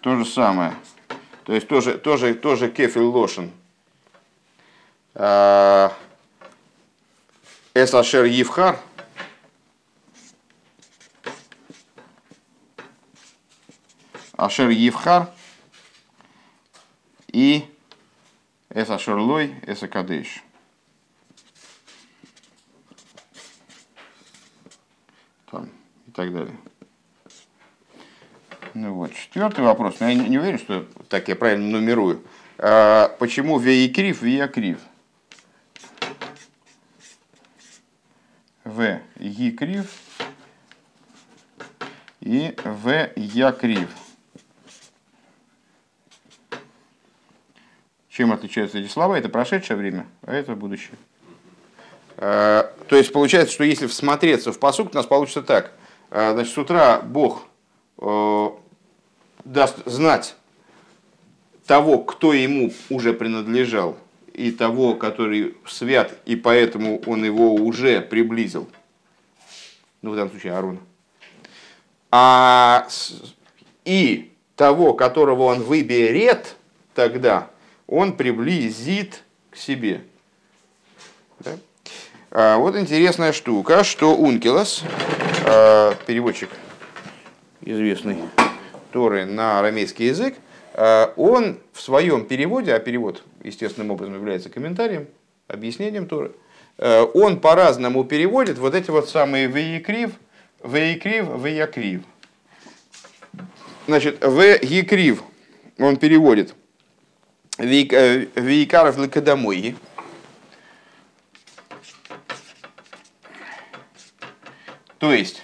То 0.01 0.17
же 0.17 0.25
самое. 0.25 0.73
То 1.47 1.55
есть 1.55 1.69
тоже, 1.69 1.97
тоже, 1.97 2.35
тоже 2.35 2.69
Кефил 2.69 3.09
Лошен. 3.09 3.53
Эс 5.15 5.95
Ашер 7.95 8.25
Евхар. 8.25 8.81
Ашер 14.33 14.71
Евхар 14.71 15.33
и 17.29 17.65
Эс 18.71 18.91
Ашер 18.91 19.17
Лой, 19.17 19.55
Эс 19.67 19.85
Акадеш. 19.85 20.43
Там, 25.49 25.71
и 26.09 26.11
так 26.11 26.33
далее. 26.33 26.59
Ну 28.79 28.93
вот, 28.93 29.15
четвертый 29.15 29.65
вопрос. 29.65 30.01
Но 30.01 30.09
я 30.11 30.15
не, 30.15 30.29
не 30.29 30.39
уверен, 30.39 30.59
что 30.59 30.85
так 31.09 31.29
я 31.29 31.35
правильно 31.35 31.67
нумерую. 31.67 32.23
А, 32.59 33.09
почему 33.19 33.59
Веикрив, 33.59 34.21
Виакрив? 34.21 34.79
В 38.65 39.01
Екрив 39.19 39.87
и 42.21 42.55
В 42.65 43.13
Якрив. 43.17 43.89
Чем 48.11 48.33
отличаются 48.33 48.79
эти 48.79 48.89
слова? 48.89 49.17
Это 49.17 49.31
прошедшее 49.31 49.79
время, 49.79 50.07
а 50.21 50.35
это 50.35 50.55
будущее. 50.55 50.99
Э, 52.19 52.65
то 52.89 52.97
есть 52.97 53.11
получается, 53.11 53.55
что 53.55 53.65
если 53.65 53.87
всмотреться 53.87 54.53
в 54.53 54.59
посук, 54.59 54.91
у 54.93 54.95
нас 54.95 55.07
получится 55.07 55.43
так. 55.43 55.73
Э, 56.11 56.33
значит, 56.35 56.53
с 56.53 56.59
утра 56.59 57.01
Бог 57.01 57.47
э, 57.99 58.05
даст 59.47 59.79
знать 59.87 60.35
того, 61.67 61.99
кто 61.99 62.33
ему 62.33 62.73
уже 62.91 63.13
принадлежал, 63.13 63.97
и 64.33 64.51
того, 64.51 64.95
который 64.95 65.57
свят, 65.67 66.13
и 66.27 66.37
поэтому 66.37 67.01
он 67.07 67.25
его 67.25 67.55
уже 67.55 68.03
приблизил. 68.03 68.69
Ну, 70.03 70.11
в 70.11 70.15
данном 70.15 70.31
случае 70.31 70.53
Аарон. 70.53 70.79
А, 72.11 72.87
и 73.85 74.33
того, 74.55 74.95
которого 74.95 75.45
он 75.45 75.63
выберет 75.63 76.57
тогда, 76.95 77.51
он 77.87 78.17
приблизит 78.17 79.23
к 79.51 79.57
себе. 79.57 80.03
Да? 81.41 81.57
А 82.31 82.59
вот 82.59 82.77
интересная 82.77 83.33
штука, 83.33 83.85
что 83.85 84.15
Ункилос, 84.15 84.83
а, 85.47 85.95
переводчик 86.07 86.51
известный 87.63 88.19
Торы 88.97 89.27
на 89.27 89.59
арамейский 89.59 90.07
язык, 90.07 90.37
а, 90.73 91.13
он 91.17 91.59
в 91.75 91.83
своем 91.83 92.25
переводе, 92.25 92.73
а 92.73 92.79
перевод 92.79 93.23
естественным 93.45 93.91
образом 93.91 94.15
является 94.15 94.49
комментарием, 94.49 95.07
объяснением 95.49 96.07
Торы, 96.07 96.33
а, 96.79 97.05
он 97.05 97.39
по-разному 97.39 98.05
переводит 98.05 98.57
вот 98.57 98.75
эти 98.75 98.91
вот 98.91 99.11
самые 99.11 99.49
«веекрив», 99.49 100.13
«веекрив», 100.65 101.27
«веякрив». 101.45 102.05
Значит, 103.87 104.23
«веекрив» 104.23 105.23
он 105.77 105.99
переводит– 105.99 106.55
Вейкаров 107.59 108.97
Лекадамои. 108.97 109.77
То 114.99 115.13
есть, 115.13 115.43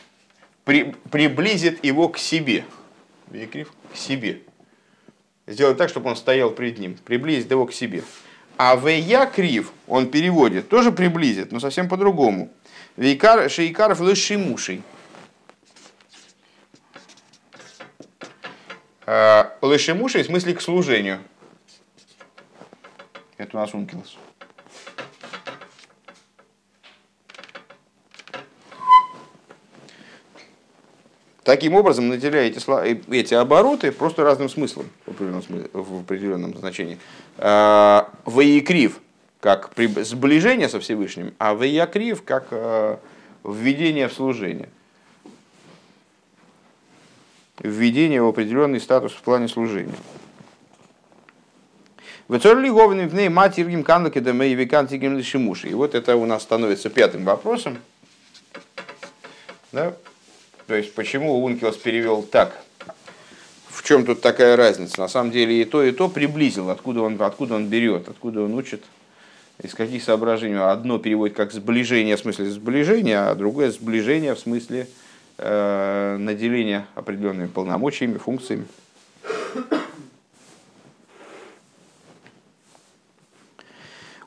при, 0.65 0.95
приблизит 1.11 1.85
его 1.85 2.09
к 2.09 2.17
себе. 2.17 2.65
Викрив 3.33 3.73
к 3.93 3.97
себе. 3.97 4.41
Сделать 5.47 5.79
так, 5.79 5.89
чтобы 5.89 6.11
он 6.11 6.17
стоял 6.17 6.51
перед 6.51 6.79
ним. 6.79 6.97
Приблизит 7.05 7.51
его 7.51 7.67
к 7.67 7.73
себе. 7.73 8.05
А 8.59 8.77
в 8.77 8.87
я 8.89 9.27
крив 9.27 9.73
он 9.89 10.11
переводит, 10.11 10.69
тоже 10.69 10.93
приблизит, 10.93 11.51
но 11.51 11.59
совсем 11.59 11.89
по-другому. 11.89 12.51
Вейкар 12.97 13.51
шейкаров 13.51 14.01
лышимушей. 14.01 14.83
А, 19.07 19.57
лышимушей 19.63 20.23
в 20.23 20.27
смысле 20.27 20.55
к 20.55 20.61
служению. 20.61 21.21
Это 23.39 23.57
у 23.57 23.61
нас 23.61 23.73
ункилос. 23.73 24.19
Таким 31.45 31.75
образом, 31.75 32.09
наделяя 32.09 32.47
эти, 32.47 32.61
э, 32.71 33.01
эти 33.11 33.35
обороты 33.35 33.91
просто 33.91 34.23
разным 34.23 34.49
смыслом 34.49 34.89
в 35.07 35.11
определенном, 35.11 35.43
смысле, 35.43 35.71
в 35.73 36.01
определенном 36.01 36.57
значении. 36.57 36.99
А, 37.39 38.11
Ваикрив 38.25 39.01
как 39.41 39.73
сближение 39.77 40.69
со 40.69 40.79
Всевышним, 40.79 41.35
а 41.39 41.55
Ваякрив 41.55 42.23
как 42.23 42.47
э, 42.53 42.97
введение 43.43 44.07
в 44.07 44.13
служение. 44.13 44.69
Введение 47.59 48.23
в 48.23 48.29
определенный 48.29 48.81
статус 48.81 49.13
в 49.13 49.21
плане 49.23 49.49
служения. 49.49 49.95
И 55.71 55.75
вот 55.75 55.97
это 55.97 56.15
у 56.15 56.25
нас 56.25 56.45
становится 56.45 56.89
пятым 56.89 57.25
вопросом. 57.25 57.79
Да? 59.73 59.95
То 60.67 60.75
есть, 60.75 60.95
почему 60.95 61.43
Ункилос 61.45 61.77
перевел 61.77 62.23
так? 62.23 62.63
В 63.69 63.83
чем 63.83 64.05
тут 64.05 64.21
такая 64.21 64.57
разница? 64.57 65.01
На 65.01 65.09
самом 65.09 65.31
деле 65.31 65.61
и 65.61 65.65
то, 65.65 65.83
и 65.83 65.93
то 65.93 66.09
приблизил, 66.09 66.71
откуда 66.71 67.03
он, 67.03 67.21
откуда 67.21 67.55
он 67.55 67.67
берет, 67.67 68.09
откуда 68.09 68.43
он 68.43 68.55
учит, 68.55 68.85
из 69.63 69.75
каких 69.75 70.03
соображений. 70.03 70.57
Одно 70.57 70.99
переводит 70.99 71.37
как 71.37 71.53
сближение, 71.53 72.17
в 72.17 72.21
смысле 72.21 72.51
сближения, 72.51 73.31
а 73.31 73.35
другое 73.35 73.71
сближение 73.71 74.35
в 74.35 74.39
смысле 74.39 74.89
э, 75.39 76.17
наделения 76.19 76.87
определенными 76.95 77.49
полномочиями, 77.49 78.19
функциями. 78.19 78.67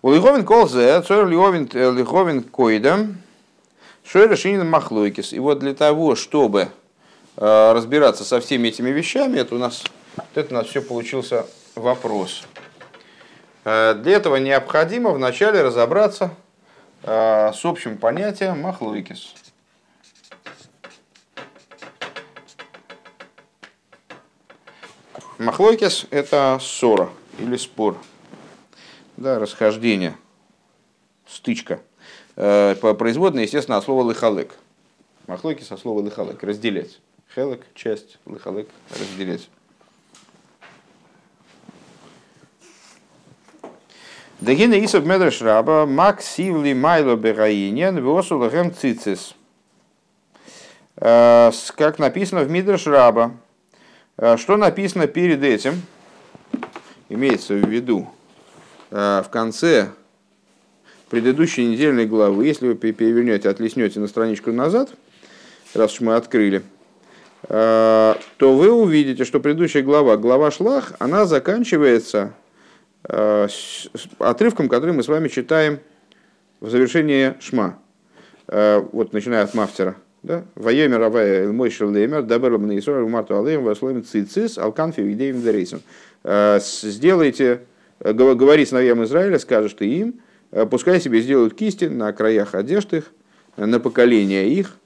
У 0.02 0.12
Лиховин 0.12 0.46
колзе, 0.46 1.02
цор 1.02 1.28
Лиховин 1.28 2.44
койда, 2.44 3.08
что 4.08 4.26
решение 4.26 4.64
махлойкис. 4.64 5.34
И 5.34 5.40
вот 5.40 5.60
для 5.60 5.74
того, 5.74 6.16
чтобы 6.16 6.70
э, 7.38 7.72
разбираться 7.74 8.24
со 8.24 8.40
всеми 8.40 8.68
этими 8.68 8.90
вещами, 8.90 9.40
это 9.40 9.56
у 9.56 9.58
нас, 9.58 9.84
это 10.36 10.54
у 10.54 10.58
нас 10.58 10.68
все 10.68 10.82
получился 10.82 11.46
вопрос. 11.74 12.44
Э, 13.64 13.96
для 13.96 14.18
этого 14.18 14.36
необходимо 14.36 15.10
вначале 15.10 15.64
разобраться 15.64 16.36
э, 17.04 17.52
с 17.54 17.66
общим 17.66 17.98
понятием 17.98 18.62
махлойкис. 18.62 19.34
Махлойкис– 25.40 26.06
это 26.12 26.60
ссора 26.62 27.10
или 27.40 27.58
спор, 27.58 27.98
да, 29.18 29.38
расхождение, 29.38 30.16
стычка– 31.28 31.82
производная, 32.36 33.44
естественно, 33.44 33.78
от 33.78 33.84
слова 33.84 34.04
лыхалык. 34.04 34.56
Махлойки 35.28 35.64
со 35.64 35.78
слова 35.78 36.02
лыхалык, 36.02 36.44
разделять. 36.44 37.00
Хелек, 37.34 37.62
часть, 37.74 38.20
лыхалык, 38.26 38.68
разделять. 38.92 39.50
Дагина 44.42 44.84
Исов 44.84 45.06
Медреш 45.06 45.42
Раба, 45.42 45.86
Мак 45.86 46.22
Сивли 46.22 46.74
Майло 46.74 47.16
Бераинен, 47.16 48.04
Восулагем 48.04 48.74
Цицис. 48.74 49.34
Э, 50.98 51.52
как 51.76 52.00
написано 52.00 52.44
в 52.44 52.50
Мидреш 52.52 52.86
Раба. 52.86 53.32
Э, 54.18 54.38
что 54.38 54.58
написано 54.58 55.08
перед 55.08 55.42
этим? 55.42 55.82
Имеется 57.10 57.54
в 57.54 57.68
виду 57.68 58.10
в 58.90 59.28
конце 59.32 59.90
предыдущей 61.16 61.66
недельной 61.66 62.08
главы, 62.08 62.46
если 62.46 62.68
вы 62.68 62.76
перевернете, 62.76 63.48
отлеснете 63.48 64.02
на 64.02 64.08
страничку 64.08 64.52
назад, 64.52 64.90
раз 65.74 65.94
уж 65.94 66.02
мы 66.02 66.16
открыли, 66.16 66.62
э, 67.48 68.16
то 68.36 68.54
вы 68.54 68.70
увидите, 68.70 69.24
что 69.24 69.40
предыдущая 69.40 69.82
глава, 69.82 70.18
глава 70.18 70.52
Шлах, 70.52 70.92
она 71.00 71.26
заканчивается 71.26 72.34
э, 73.08 73.48
отрывком, 74.20 74.68
который 74.68 74.92
мы 74.92 75.04
с 75.04 75.08
вами 75.08 75.30
читаем 75.30 75.80
в 76.60 76.70
завершении 76.70 77.36
Шма. 77.40 77.80
Э, 78.50 78.84
вот 78.92 79.14
начиная 79.14 79.44
от 79.44 79.54
Мафтера. 79.54 79.96
Воемер 80.56 81.02
Авая 81.02 81.50
мой 81.50 81.70
шерлемер, 81.70 82.24
даберлам 82.24 82.68
на 82.68 82.78
Исор, 82.78 83.08
Марту 83.08 83.40
Алеем, 83.40 83.64
Васлоем 83.64 84.04
Цицис, 84.04 84.58
Алканфи, 84.58 85.00
Видеем 85.00 85.42
Дерейсом. 85.42 85.82
Сделайте, 86.26 87.62
говори 88.02 88.66
сыновьям 88.66 89.02
Израиля, 89.06 89.40
скажешь 89.40 89.76
ты 89.76 89.86
им, 89.86 90.16
пускай 90.70 91.02
себе 91.02 91.22
сделают 91.22 91.54
кисти 91.54 91.86
на 91.86 92.14
краях 92.14 92.56
одежд 92.56 92.94
их, 92.94 93.12
на 93.58 93.80
поколение 93.80 94.50
их, 94.50 94.78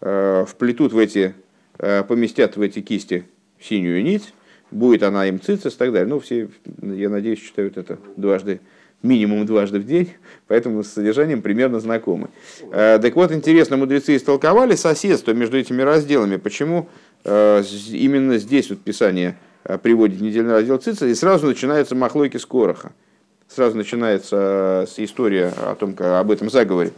э, 0.00 0.44
вплетут 0.48 0.92
в 0.92 0.98
эти, 0.98 1.34
э, 1.78 2.02
поместят 2.04 2.56
в 2.56 2.62
эти 2.62 2.80
кисти 2.80 3.24
синюю 3.60 4.02
нить, 4.02 4.32
будет 4.70 5.02
она 5.02 5.26
им 5.26 5.40
цицис 5.40 5.74
и 5.74 5.76
так 5.76 5.92
далее. 5.92 6.08
Ну, 6.08 6.20
все, 6.20 6.48
я 6.82 7.08
надеюсь, 7.10 7.40
читают 7.40 7.76
это 7.76 7.98
дважды, 8.16 8.60
минимум 9.02 9.44
дважды 9.46 9.78
в 9.78 9.86
день, 9.86 10.14
поэтому 10.46 10.82
с 10.82 10.88
содержанием 10.88 11.42
примерно 11.42 11.80
знакомы. 11.80 12.28
Так 12.70 13.14
вот, 13.14 13.32
интересно, 13.32 13.76
мудрецы 13.76 14.16
истолковали 14.16 14.74
соседство 14.76 15.32
между 15.32 15.58
этими 15.58 15.82
разделами, 15.82 16.36
почему 16.36 16.88
именно 17.24 18.38
здесь 18.38 18.70
вот 18.70 18.80
Писание 18.80 19.36
приводит 19.82 20.20
недельный 20.20 20.52
раздел 20.52 20.78
цицис, 20.78 21.02
и 21.02 21.14
сразу 21.14 21.46
начинается 21.46 21.94
махлойки 21.94 22.36
с 22.36 22.46
короха 22.46 22.92
сразу 23.48 23.76
начинается 23.76 24.86
с 24.88 24.98
история 24.98 25.52
о 25.56 25.74
том, 25.74 25.94
как, 25.94 26.20
об 26.20 26.30
этом 26.30 26.50
заговоре. 26.50 26.92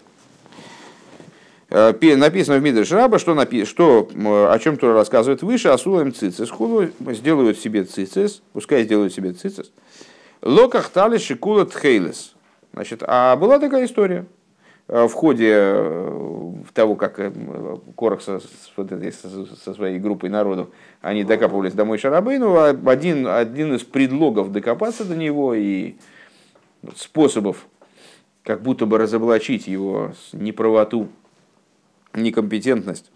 Э, 1.71 1.93
написано 2.17 2.59
в 2.59 2.63
Мидрш 2.63 2.91
Раба, 2.91 3.19
что, 3.19 3.33
напи- 3.33 3.65
что 3.65 4.09
о 4.15 4.59
чем 4.59 4.77
Тура 4.77 4.93
рассказывает 4.95 5.43
выше, 5.43 5.69
асулаем 5.69 6.13
цицис. 6.13 6.51
Хулу 6.51 6.89
сделают 7.13 7.59
себе 7.59 7.85
цицис, 7.85 8.43
пускай 8.53 8.83
сделают 8.83 9.15
себе 9.15 9.33
цицис. 9.33 9.71
Локах 10.43 10.89
тали 10.89 11.19
шикула 11.19 11.67
тхейлес. 11.67 12.35
Значит, 12.73 13.03
а 13.07 13.37
была 13.37 13.59
такая 13.59 13.85
история 13.85 14.27
э, 14.89 15.07
в 15.07 15.13
ходе 15.13 15.53
э, 15.53 16.53
того, 16.73 16.97
как 16.97 17.21
Корах 17.97 18.23
со, 18.23 18.41
вот 18.77 18.91
со 19.65 19.75
своей 19.75 19.99
группой 19.99 20.29
народу, 20.29 20.71
они 21.01 21.23
докапывались 21.23 21.73
домой 21.73 21.99
Шарабейну, 21.99 22.57
а 22.57 22.71
один, 22.87 23.29
один 23.29 23.75
из 23.75 23.83
предлогов 23.83 24.51
докопаться 24.51 25.05
до 25.05 25.15
него 25.15 25.55
и 25.55 25.95
способов 26.97 27.67
как 28.43 28.63
будто 28.63 28.87
бы 28.87 28.99
разоблачить 28.99 29.67
его 29.67 30.13
неправоту, 30.33 31.09
некомпетентность, 32.15 33.11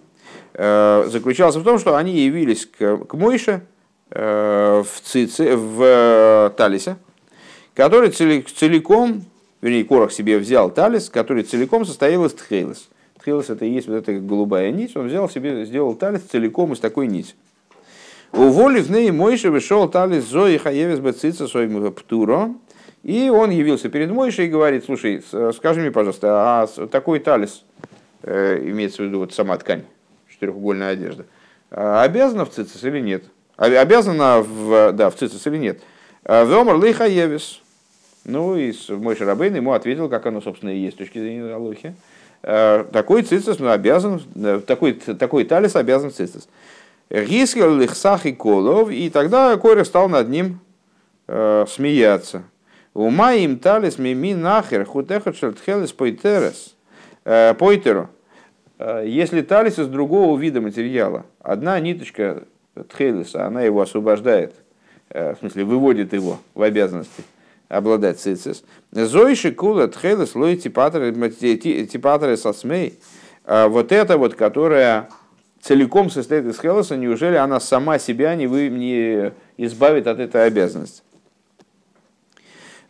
э, 0.52 1.06
заключался 1.08 1.60
в 1.60 1.64
том, 1.64 1.78
что 1.78 1.96
они 1.96 2.20
явились 2.20 2.66
к, 2.66 2.98
к 2.98 3.14
Мойше 3.14 3.62
э, 4.10 4.82
в, 4.82 5.00
Цице, 5.00 5.56
в 5.56 5.82
э, 5.82 6.50
Талисе, 6.56 6.96
который 7.74 8.10
целиком, 8.10 9.24
вернее, 9.60 9.84
Корах 9.84 10.12
себе 10.12 10.38
взял 10.38 10.70
Талис, 10.70 11.08
который 11.08 11.42
целиком 11.42 11.84
состоял 11.84 12.24
из 12.24 12.34
Тхейлес. 12.34 12.88
Тхейлес 13.18 13.50
это 13.50 13.64
и 13.64 13.70
есть 13.70 13.88
вот 13.88 13.94
эта 13.94 14.12
голубая 14.12 14.70
нить, 14.70 14.96
он 14.96 15.08
взял 15.08 15.28
себе, 15.28 15.64
сделал 15.64 15.94
Талис 15.94 16.22
целиком 16.22 16.72
из 16.72 16.78
такой 16.78 17.06
нити. 17.06 17.34
У 18.32 18.48
воли 18.48 18.80
в 18.80 18.90
ней 18.90 19.10
Мойше 19.12 19.50
вышел 19.50 19.88
Талис 19.88 20.24
Зои 20.24 20.56
Хаевис 20.56 20.98
Бацица 20.98 21.46
своим 21.46 21.92
Птуро, 21.92 22.52
и 23.04 23.28
он 23.28 23.50
явился 23.50 23.90
перед 23.90 24.10
Мойшей 24.10 24.46
и 24.46 24.48
говорит, 24.48 24.86
слушай, 24.86 25.22
скажи 25.54 25.80
мне, 25.80 25.90
пожалуйста, 25.90 26.28
а 26.62 26.66
такой 26.86 27.20
талис, 27.20 27.62
э, 28.22 28.58
имеется 28.64 29.02
в 29.02 29.06
виду 29.06 29.18
вот 29.18 29.34
сама 29.34 29.58
ткань, 29.58 29.84
четырехугольная 30.30 30.90
одежда, 30.90 31.26
а 31.70 32.02
обязана 32.02 32.46
в 32.46 32.50
цицис 32.50 32.82
или 32.82 33.00
нет? 33.00 33.24
Обязана 33.56 34.40
в, 34.40 34.92
да, 34.92 35.10
в 35.10 35.16
цицис 35.16 35.46
или 35.46 35.58
нет? 35.58 35.80
А 36.24 36.44
Вемар 36.44 36.76
лейха 36.76 37.06
евис. 37.06 37.60
Ну 38.24 38.56
и 38.56 38.72
мой 38.88 39.16
Шарабейн 39.16 39.54
ему 39.54 39.74
ответил, 39.74 40.08
как 40.08 40.24
оно, 40.24 40.40
собственно, 40.40 40.70
и 40.70 40.78
есть 40.78 40.96
с 40.96 40.98
точки 40.98 41.18
зрения 41.18 41.54
Алохи. 41.54 41.94
А, 42.42 42.84
такой 42.84 43.22
цицис 43.22 43.58
ну, 43.58 43.68
обязан, 43.68 44.22
э, 44.34 44.62
такой, 44.66 44.94
такой 44.94 45.44
талис 45.44 45.76
обязан 45.76 46.10
в 46.10 46.14
цицис. 46.14 46.48
Гискел 47.10 47.76
лихсах 47.76 48.24
и 48.24 48.32
колов, 48.32 48.90
и 48.90 49.10
тогда 49.10 49.54
Койра 49.58 49.84
стал 49.84 50.08
над 50.08 50.30
ним 50.30 50.60
э, 51.28 51.66
смеяться. 51.68 52.44
Ума 52.94 53.34
им 53.34 53.58
талис 53.58 53.98
мими 53.98 54.34
нахер 54.34 54.84
хутехот 54.86 55.36
шельтхелес 55.36 55.92
пойтерес. 55.92 56.74
Э, 57.24 57.54
пойтеру. 57.54 58.08
Если 58.78 59.42
талис 59.42 59.78
из 59.78 59.86
другого 59.86 60.38
вида 60.38 60.60
материала, 60.60 61.26
одна 61.40 61.78
ниточка 61.78 62.44
тхейлиса, 62.88 63.46
она 63.46 63.62
его 63.62 63.80
освобождает, 63.80 64.54
в 65.08 65.36
смысле 65.38 65.64
выводит 65.64 66.12
его 66.12 66.40
в 66.54 66.62
обязанности 66.62 67.22
обладать 67.68 68.18
цицис. 68.18 68.64
Зоиши 68.90 69.52
кула 69.52 69.86
тхейлис 69.86 70.34
лой 70.34 70.56
типатеры 70.56 72.36
сосмей. 72.36 72.98
Вот 73.46 73.92
это 73.92 74.18
вот, 74.18 74.34
которая 74.34 75.08
целиком 75.60 76.10
состоит 76.10 76.44
из 76.46 76.60
хелоса, 76.60 76.96
неужели 76.96 77.36
она 77.36 77.60
сама 77.60 77.98
себя 77.98 78.34
не, 78.34 78.46
вы, 78.46 78.68
не 78.68 79.32
избавит 79.56 80.08
от 80.08 80.18
этой 80.18 80.46
обязанности? 80.46 81.02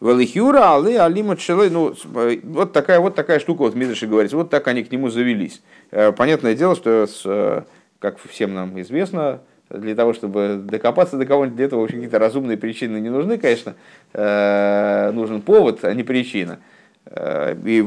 Валихюра, 0.04 0.58
алы, 0.58 0.98
алима 0.98 1.34
челой, 1.34 1.70
ну, 1.70 1.94
вот 2.42 2.74
такая, 2.74 3.00
вот 3.00 3.14
такая 3.14 3.38
штука, 3.40 3.62
вот 3.62 3.74
Мидриши 3.74 4.06
говорит, 4.06 4.34
вот 4.34 4.50
так 4.50 4.68
они 4.68 4.84
к 4.84 4.92
нему 4.92 5.08
завелись. 5.08 5.62
Э, 5.92 6.12
понятное 6.12 6.54
дело, 6.54 6.76
что, 6.76 7.06
с, 7.06 7.22
э, 7.24 7.62
как 8.00 8.18
всем 8.18 8.52
нам 8.52 8.78
известно, 8.82 9.40
для 9.70 9.94
того, 9.94 10.12
чтобы 10.12 10.60
докопаться 10.62 11.16
до 11.16 11.24
кого-нибудь, 11.24 11.56
для 11.56 11.64
этого 11.64 11.80
вообще 11.80 11.96
какие-то 11.96 12.18
разумные 12.18 12.58
причины 12.58 12.98
не 12.98 13.08
нужны, 13.08 13.38
конечно, 13.38 13.76
э, 14.12 15.10
нужен 15.14 15.40
повод, 15.40 15.82
а 15.84 15.94
не 15.94 16.02
причина. 16.02 16.58
И, 17.06 17.84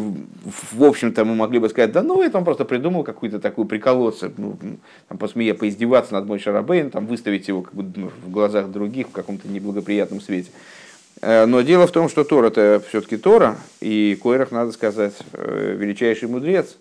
в 0.73 0.84
общем-то, 0.84 1.25
мы 1.25 1.36
могли 1.36 1.58
бы 1.58 1.69
сказать, 1.69 1.91
да 1.91 2.03
ну, 2.03 2.21
это 2.21 2.38
он 2.38 2.45
просто 2.45 2.65
придумал 2.65 3.03
какую-то 3.03 3.39
такую 3.39 3.65
приколоться, 3.67 4.32
ну, 4.38 4.58
там, 5.08 5.17
посмея, 5.17 5.56
поиздеваться 5.56 6.13
над 6.13 6.25
Мой 6.25 6.38
Шарабейн, 6.38 6.91
там, 6.91 7.08
выставить 7.08 7.47
его 7.47 7.63
как 7.63 7.73
бы, 7.73 8.10
в 8.25 8.30
глазах 8.30 8.69
других 8.69 9.08
в 9.08 9.12
каком-то 9.12 9.47
неблагоприятном 9.47 10.21
свете. 10.21 10.49
Э, 11.21 11.45
но 11.45 11.62
дело 11.62 11.88
в 11.88 11.91
том, 11.91 12.10
что 12.10 12.23
Тора 12.23 12.47
это 12.47 12.82
все-таки 12.89 13.17
Тора, 13.17 13.58
и 13.80 14.17
Койрах, 14.21 14.51
надо 14.51 14.71
сказать, 14.71 15.13
э, 15.34 15.75
величайший 15.77 16.27
мудрец. 16.27 16.77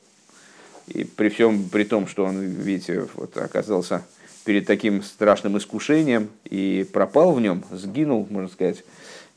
И 0.89 1.05
при 1.05 1.31
всем 1.31 1.69
при 1.69 1.85
том, 1.85 2.07
что 2.07 2.25
он, 2.25 2.41
видите, 2.41 3.07
вот 3.15 3.37
оказался 3.39 4.05
перед 4.45 4.67
таким 4.67 5.03
страшным 5.03 5.59
искушением 5.59 6.29
и 6.45 6.87
пропал 6.93 7.33
в 7.33 7.41
нем, 7.41 7.65
сгинул, 7.73 8.27
можно 8.31 8.49
сказать, 8.49 8.85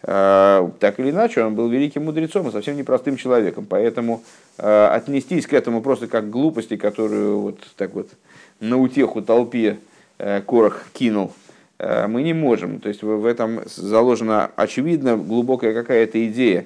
э, 0.03 0.69
так 0.79 0.99
или 0.99 1.09
иначе, 1.09 1.43
он 1.43 1.55
был 1.55 1.67
великим 1.69 2.05
мудрецом 2.05 2.47
и 2.47 2.51
совсем 2.51 2.77
непростым 2.77 3.17
человеком. 3.17 3.65
Поэтому 3.67 4.23
отнестись 4.57 5.47
к 5.47 5.53
этому 5.53 5.81
просто 5.81 6.07
как 6.07 6.25
к 6.25 6.29
глупости, 6.29 6.75
которую 6.75 7.39
вот 7.39 7.59
так 7.77 7.93
вот 7.93 8.09
на 8.59 8.77
утеху 8.77 9.21
толпе 9.21 9.79
Корах 10.17 10.87
кинул 10.91 11.31
мы 11.79 12.23
не 12.23 12.33
можем. 12.33 12.79
То 12.79 12.89
есть 12.89 13.03
в 13.03 13.25
этом 13.25 13.61
заложена 13.65 14.51
очевидно 14.55 15.15
глубокая 15.17 15.73
какая-то 15.73 16.27
идея. 16.27 16.65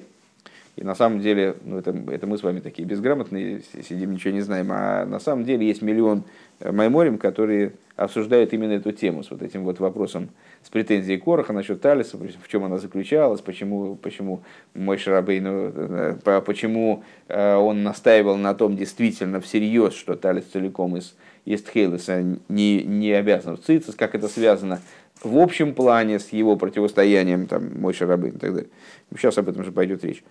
И 0.76 0.82
на 0.82 0.96
самом 0.96 1.20
деле, 1.20 1.54
ну 1.64 1.78
это, 1.78 1.94
это 2.10 2.26
мы 2.26 2.36
с 2.36 2.42
вами 2.42 2.58
такие 2.58 2.86
безграмотные, 2.86 3.62
сидим, 3.88 4.12
ничего 4.12 4.34
не 4.34 4.40
знаем, 4.40 4.68
а 4.72 5.04
на 5.06 5.20
самом 5.20 5.44
деле 5.44 5.66
есть 5.68 5.82
миллион 5.82 6.24
э, 6.58 6.72
майморим, 6.72 7.16
которые 7.16 7.74
обсуждают 7.94 8.52
именно 8.52 8.72
эту 8.72 8.90
тему 8.90 9.22
с 9.22 9.30
вот 9.30 9.40
этим 9.42 9.62
вот 9.62 9.78
вопросом, 9.78 10.30
с 10.64 10.70
претензией 10.70 11.20
Короха 11.20 11.52
насчет 11.52 11.80
Талиса, 11.80 12.18
в 12.18 12.48
чем 12.48 12.64
она 12.64 12.78
заключалась, 12.78 13.40
почему, 13.40 13.94
почему 13.94 14.42
мой 14.74 14.98
Шарабей, 14.98 15.38
ну, 15.38 15.70
э, 15.72 16.42
почему 16.44 17.04
он 17.28 17.84
настаивал 17.84 18.36
на 18.36 18.52
том 18.54 18.76
действительно 18.76 19.40
всерьез, 19.40 19.94
что 19.94 20.16
Талис 20.16 20.46
целиком 20.46 20.96
из, 20.96 21.14
из 21.44 21.62
Тхейлиса 21.62 22.24
не, 22.48 22.82
не 22.82 23.12
обязан 23.12 23.56
в 23.56 23.60
Цицис, 23.60 23.94
как 23.94 24.16
это 24.16 24.26
связано 24.26 24.80
в 25.24 25.38
общем 25.38 25.74
плане 25.74 26.18
с 26.18 26.30
его 26.30 26.56
противостоянием, 26.56 27.46
там, 27.46 27.80
мой 27.80 27.92
Шарабын 27.92 28.30
и 28.30 28.38
так 28.38 28.54
далее. 28.54 28.70
Сейчас 29.16 29.38
об 29.38 29.48
этом 29.48 29.64
же 29.64 29.72
пойдет 29.72 30.04
речь. 30.04 30.24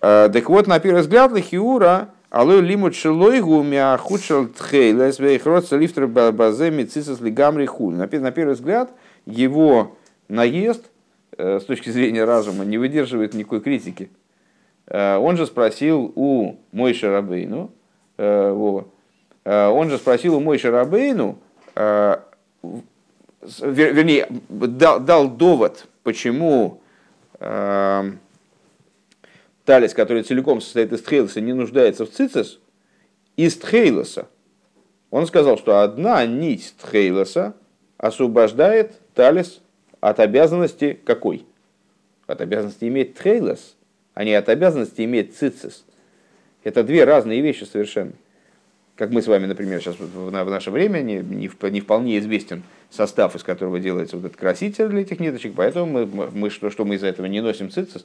А, 0.00 0.28
так 0.28 0.48
вот, 0.48 0.66
на 0.66 0.78
первый 0.80 1.00
взгляд, 1.00 1.32
Лахиура, 1.32 2.10
алой 2.30 2.60
лимут 2.60 2.94
шелойгу 2.94 3.62
мя 3.62 3.96
худшел 3.98 4.46
тхейлес 4.46 5.18
вейхроца 5.18 5.76
лифтер 5.76 6.06
базе 6.06 6.70
мицисас 6.70 7.20
лигамри 7.20 7.66
хуль. 7.66 7.94
На 7.94 8.06
первый 8.06 8.54
взгляд, 8.54 8.90
его 9.26 9.96
наезд 10.28 10.90
э, 11.36 11.60
с 11.60 11.64
точки 11.64 11.90
зрения 11.90 12.24
разума 12.24 12.64
не 12.64 12.78
выдерживает 12.78 13.34
никакой 13.34 13.60
критики. 13.60 14.10
Э, 14.86 15.16
он 15.16 15.36
же 15.36 15.46
спросил 15.46 16.12
у 16.16 16.56
Мойши 16.72 17.08
Рабейну, 17.08 17.70
э, 18.16 18.84
он 19.44 19.90
же 19.90 19.98
спросил 19.98 20.36
у 20.36 20.40
Мойши 20.40 20.70
Вернее, 23.42 24.28
дал, 24.48 25.00
дал 25.00 25.28
довод, 25.28 25.86
почему 26.04 26.80
э, 27.40 28.12
талис, 29.64 29.94
который 29.94 30.22
целиком 30.22 30.60
состоит 30.60 30.92
из 30.92 31.02
тхейлоса, 31.02 31.40
не 31.40 31.52
нуждается 31.52 32.06
в 32.06 32.10
цицис, 32.10 32.60
из 33.36 33.56
тхейлоса. 33.56 34.28
Он 35.10 35.26
сказал, 35.26 35.58
что 35.58 35.80
одна 35.80 36.24
нить 36.24 36.74
тхейлоса 36.80 37.54
освобождает 37.98 38.94
талис 39.14 39.60
от 40.00 40.20
обязанности 40.20 40.98
какой? 41.04 41.44
От 42.28 42.40
обязанности 42.40 42.84
иметь 42.84 43.14
тхейлос, 43.14 43.76
а 44.14 44.22
не 44.22 44.34
от 44.34 44.48
обязанности 44.48 45.02
иметь 45.02 45.36
цицис. 45.36 45.84
Это 46.62 46.84
две 46.84 47.02
разные 47.02 47.40
вещи 47.40 47.64
совершенно 47.64 48.12
как 48.96 49.10
мы 49.10 49.22
с 49.22 49.26
вами, 49.26 49.46
например, 49.46 49.80
сейчас 49.80 49.96
в 49.98 50.30
наше 50.30 50.70
время 50.70 51.00
не, 51.00 51.18
не, 51.18 51.50
не 51.70 51.80
вполне 51.80 52.18
известен 52.18 52.62
состав, 52.90 53.34
из 53.34 53.42
которого 53.42 53.80
делается 53.80 54.16
вот 54.16 54.26
этот 54.26 54.38
краситель 54.38 54.88
для 54.88 55.00
этих 55.00 55.18
ниточек, 55.18 55.54
поэтому 55.56 55.86
мы, 55.86 56.30
мы 56.30 56.50
что, 56.50 56.70
что 56.70 56.84
мы 56.84 56.96
из-за 56.96 57.06
этого 57.06 57.26
не 57.26 57.40
носим 57.40 57.70
цицис? 57.70 58.04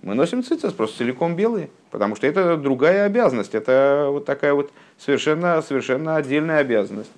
Мы 0.00 0.14
носим 0.14 0.42
цицис 0.42 0.72
просто 0.72 0.98
целиком 0.98 1.36
белые, 1.36 1.70
потому 1.90 2.16
что 2.16 2.26
это 2.26 2.56
другая 2.56 3.06
обязанность, 3.06 3.54
это 3.54 4.08
вот 4.10 4.24
такая 4.24 4.54
вот 4.54 4.72
совершенно, 4.98 5.60
совершенно 5.62 6.16
отдельная 6.16 6.58
обязанность. 6.58 7.10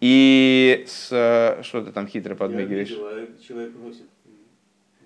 И 0.00 0.84
с, 0.86 1.58
что 1.62 1.82
ты 1.82 1.90
там 1.92 2.06
хитро 2.06 2.34
подмигиваешь? 2.34 2.94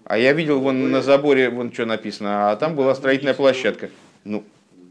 А 0.04 0.18
я 0.18 0.32
видел 0.32 0.60
вон 0.60 0.90
на 0.90 1.00
заборе, 1.00 1.48
вон 1.48 1.72
что 1.72 1.86
написано, 1.86 2.50
а 2.50 2.56
там 2.56 2.74
была 2.74 2.94
строительная 2.94 3.34
площадка. 3.34 3.88
Ну. 4.24 4.44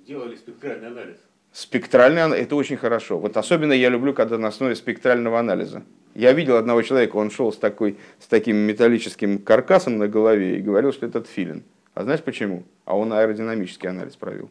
Делали 0.08 0.36
спектральный 0.36 0.88
анализ. 0.88 1.18
Спектральный 1.54 2.24
анализ, 2.24 2.46
это 2.46 2.56
очень 2.56 2.78
хорошо. 2.78 3.20
Вот 3.20 3.36
особенно 3.36 3.74
я 3.74 3.90
люблю, 3.90 4.14
когда 4.14 4.38
на 4.38 4.48
основе 4.48 4.76
спектрального 4.76 5.38
анализа. 5.38 5.84
Я 6.16 6.32
видел 6.34 6.56
одного 6.56 6.82
человека, 6.82 7.18
он 7.18 7.30
шел 7.30 7.52
с, 7.52 7.58
такой, 7.58 7.98
с 8.20 8.28
таким 8.28 8.58
металлическим 8.58 9.38
каркасом 9.40 9.98
на 9.98 10.08
голове 10.08 10.58
и 10.58 10.62
говорил, 10.62 10.94
что 10.94 11.06
это 11.06 11.22
филин. 11.24 11.64
А 11.94 12.04
знаешь 12.04 12.22
почему? 12.22 12.64
А 12.86 12.98
он 12.98 13.12
аэродинамический 13.12 13.90
анализ 13.90 14.16
провел. 14.16 14.50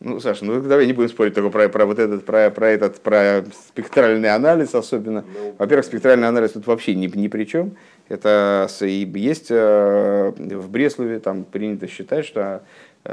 Ну, 0.00 0.20
Саша, 0.20 0.44
ну 0.44 0.60
давай 0.62 0.86
не 0.86 0.92
будем 0.92 1.08
спорить 1.08 1.34
только 1.34 1.50
про, 1.50 1.68
про 1.68 1.84
вот 1.84 1.98
этот, 1.98 2.24
про, 2.24 2.50
про 2.50 2.68
этот, 2.68 3.00
про 3.00 3.44
спектральный 3.68 4.32
анализ 4.32 4.74
особенно. 4.74 5.24
Ну, 5.34 5.56
Во-первых, 5.58 5.86
спектральный 5.86 6.28
анализ 6.28 6.52
тут 6.52 6.66
вообще 6.68 6.94
ни, 6.94 7.08
ни 7.08 7.26
при 7.26 7.44
чем. 7.44 7.76
Это 8.08 8.68
есть 8.80 9.48
э, 9.50 10.32
в 10.36 10.70
Бреслове, 10.70 11.18
там 11.18 11.42
принято 11.42 11.88
считать, 11.88 12.24
что 12.26 12.62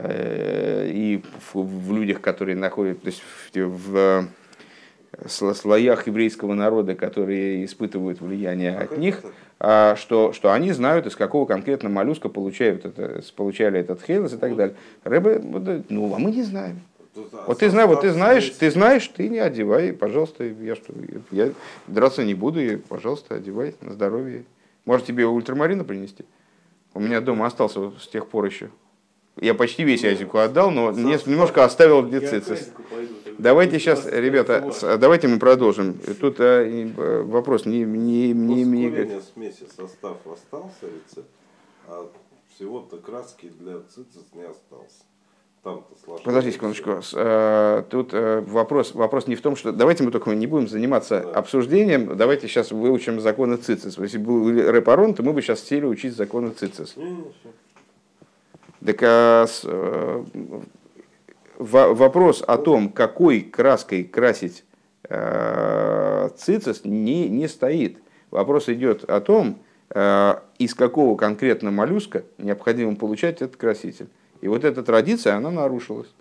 и 0.03 1.21
в, 1.53 1.93
людях, 1.93 2.21
которые 2.21 2.55
находятся, 2.55 3.03
то 3.03 3.07
есть 3.07 3.23
в, 3.53 4.27
в 5.23 5.53
слоях 5.53 6.07
еврейского 6.07 6.53
народа, 6.53 6.95
которые 6.95 7.65
испытывают 7.65 8.21
влияние 8.21 8.77
от 8.77 8.97
них, 8.97 9.21
а, 9.59 9.95
что, 9.95 10.33
что 10.33 10.51
они 10.51 10.71
знают, 10.71 11.05
из 11.05 11.15
какого 11.15 11.45
конкретно 11.45 11.89
моллюска 11.89 12.29
получают 12.29 12.85
это, 12.85 13.21
получали 13.35 13.79
этот 13.79 14.01
хейлос 14.01 14.33
и 14.33 14.37
так 14.37 14.55
далее. 14.55 14.75
Рыбы, 15.03 15.41
ну, 15.89 16.13
а 16.13 16.19
мы 16.19 16.31
не 16.31 16.43
знаем. 16.43 16.81
Вот 17.47 17.59
ты 17.59 17.69
знаешь, 17.69 17.87
вот 17.87 18.01
ты 18.01 18.11
знаешь, 18.11 18.49
ты 18.49 18.69
знаешь, 18.69 19.07
ты 19.07 19.29
не 19.29 19.39
одевай, 19.39 19.93
пожалуйста, 19.93 20.43
я 20.43 20.75
что, 20.75 20.93
я 21.31 21.51
драться 21.87 22.25
не 22.25 22.33
буду, 22.33 22.59
и, 22.59 22.75
пожалуйста, 22.75 23.35
одевай 23.35 23.75
на 23.79 23.93
здоровье. 23.93 24.43
Может 24.83 25.05
тебе 25.07 25.25
ультрамарина 25.25 25.85
принести? 25.85 26.25
У 26.93 26.99
меня 26.99 27.21
дома 27.21 27.45
остался 27.45 27.91
с 27.99 28.07
тех 28.07 28.27
пор 28.27 28.45
еще. 28.45 28.69
Я 29.39 29.53
почти 29.53 29.83
весь 29.83 30.03
языку 30.03 30.37
отдал, 30.37 30.71
но 30.71 30.91
немножко 30.91 31.65
оставил 31.65 32.07
децицис. 32.07 32.71
Давайте 33.37 33.79
сейчас, 33.79 34.05
ребята, 34.05 34.71
давайте 34.97 35.27
мы 35.27 35.39
продолжим. 35.39 35.99
Тут 36.21 36.39
э, 36.39 36.89
э, 36.95 37.21
вопрос 37.23 37.65
не 37.65 37.83
не 37.83 38.31
не 38.31 38.63
не. 38.63 39.21
смеси 39.33 39.65
состав 39.75 40.17
остался 40.25 40.85
рецепт, 40.85 41.27
а 41.87 42.07
всего-то 42.55 42.97
краски 42.97 43.51
для 43.59 43.79
цицис 43.93 44.23
не 44.33 44.43
остался. 44.43 45.03
Подождите 46.23 46.55
секундочку. 46.55 47.01
Э, 47.15 47.83
тут 47.89 48.13
вопрос, 48.13 48.93
вопрос 48.93 49.27
не 49.27 49.35
в 49.35 49.41
том, 49.41 49.55
что... 49.55 49.71
Давайте 49.73 50.03
мы 50.03 50.11
только 50.11 50.29
не 50.33 50.47
будем 50.47 50.69
заниматься 50.69 51.21
да. 51.21 51.31
обсуждением. 51.31 52.15
Давайте 52.15 52.47
сейчас 52.47 52.71
выучим 52.71 53.19
законы 53.19 53.57
цицис. 53.57 53.97
Если 53.97 54.19
был 54.19 54.49
репарон, 54.49 55.13
то 55.13 55.23
мы 55.23 55.33
бы 55.33 55.41
сейчас 55.41 55.61
сели 55.61 55.85
учить 55.85 56.15
законы 56.15 56.51
цицис. 56.51 56.95
Не, 56.95 57.03
не, 57.03 57.25
так 58.85 58.97
а, 59.01 59.45
э, 59.63 60.23
вопрос 61.57 62.43
о 62.45 62.57
том, 62.57 62.89
какой 62.89 63.41
краской 63.41 64.03
красить 64.03 64.63
э, 65.09 66.29
цицис, 66.37 66.81
не, 66.83 67.29
не 67.29 67.47
стоит. 67.47 67.99
Вопрос 68.31 68.69
идет 68.69 69.03
о 69.05 69.21
том, 69.21 69.59
э, 69.89 70.35
из 70.59 70.73
какого 70.73 71.15
конкретно 71.15 71.71
моллюска 71.71 72.23
необходимо 72.37 72.95
получать 72.95 73.41
этот 73.41 73.55
краситель. 73.55 74.07
И 74.41 74.47
вот 74.47 74.63
эта 74.63 74.83
традиция, 74.83 75.35
она 75.35 75.51
нарушилась. 75.51 76.13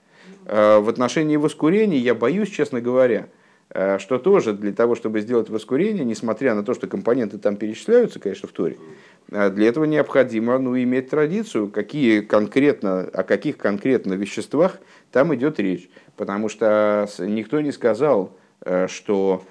Э, 0.47 0.79
в 0.79 0.89
отношении 0.89 1.37
воскурения 1.37 1.99
я 1.99 2.15
боюсь, 2.15 2.51
честно 2.51 2.81
говоря, 2.81 3.29
э, 3.71 3.99
что 3.99 4.19
тоже 4.19 4.53
для 4.53 4.73
того, 4.73 4.95
чтобы 4.95 5.21
сделать 5.21 5.49
воскурение, 5.51 6.05
несмотря 6.05 6.55
на 6.55 6.63
то, 6.63 6.75
что 6.75 6.87
компоненты 6.87 7.39
там 7.39 7.57
перечисляются, 7.57 8.21
конечно, 8.21 8.49
в 8.49 8.53
Торе, 8.53 8.77
для 9.29 9.69
этого 9.69 9.85
необходимо 9.85 10.59
ну, 10.59 10.79
иметь 10.79 11.11
традицию, 11.11 11.71
какие 11.71 12.21
конкретно, 12.21 13.01
о 13.01 13.23
каких 13.23 13.57
конкретно 13.57 14.15
веществах 14.15 14.79
там 15.13 15.35
идет 15.35 15.59
речь. 15.59 15.89
Потому 16.17 16.49
что 16.49 17.09
никто 17.19 17.61
не 17.61 17.73
сказал, 17.73 18.37
что 18.87 19.43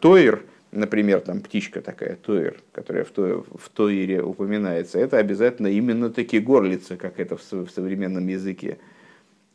Тойр, 0.00 0.44
например, 0.70 1.20
там 1.20 1.40
птичка 1.40 1.80
такая, 1.80 2.16
Тойр, 2.16 2.56
которая 2.72 3.04
в, 3.04 3.10
то, 3.10 3.44
в 3.58 3.68
Тойре 3.70 4.22
упоминается, 4.22 4.98
это 4.98 5.18
обязательно 5.18 5.68
именно 5.68 6.10
такие 6.10 6.42
горлицы, 6.42 6.96
как 6.96 7.18
это 7.18 7.36
в, 7.36 7.42
современном 7.42 8.26
языке. 8.26 8.78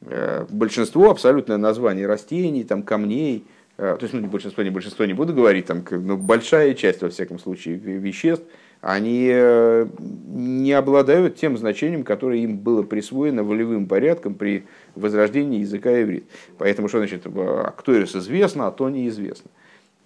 Э, 0.01 0.45
большинство 0.49 1.11
абсолютное 1.11 1.57
название 1.57 2.07
растений, 2.07 2.63
там, 2.63 2.83
камней, 2.83 3.45
э, 3.77 3.95
то 3.97 4.03
есть, 4.03 4.13
ну, 4.13 4.19
не 4.19 4.27
большинство, 4.27 4.63
не 4.63 4.69
большинство, 4.69 5.05
не 5.05 5.13
буду 5.13 5.33
говорить, 5.33 5.67
там, 5.67 5.83
но 5.89 6.17
большая 6.17 6.73
часть, 6.73 7.01
во 7.01 7.09
всяком 7.09 7.39
случае, 7.39 7.75
веществ, 7.75 8.45
они 8.81 9.29
э, 9.31 9.87
не 9.99 10.73
обладают 10.73 11.35
тем 11.35 11.55
значением, 11.55 12.03
которое 12.03 12.39
им 12.39 12.57
было 12.57 12.81
присвоено 12.81 13.43
волевым 13.43 13.85
порядком 13.87 14.33
при 14.33 14.65
возрождении 14.95 15.59
языка 15.59 16.01
иврит. 16.01 16.25
Поэтому, 16.57 16.87
что 16.87 16.97
значит, 16.97 17.25
актуэрис 17.25 18.15
известно, 18.15 18.67
а 18.67 18.71
то 18.71 18.89
неизвестно. 18.89 19.51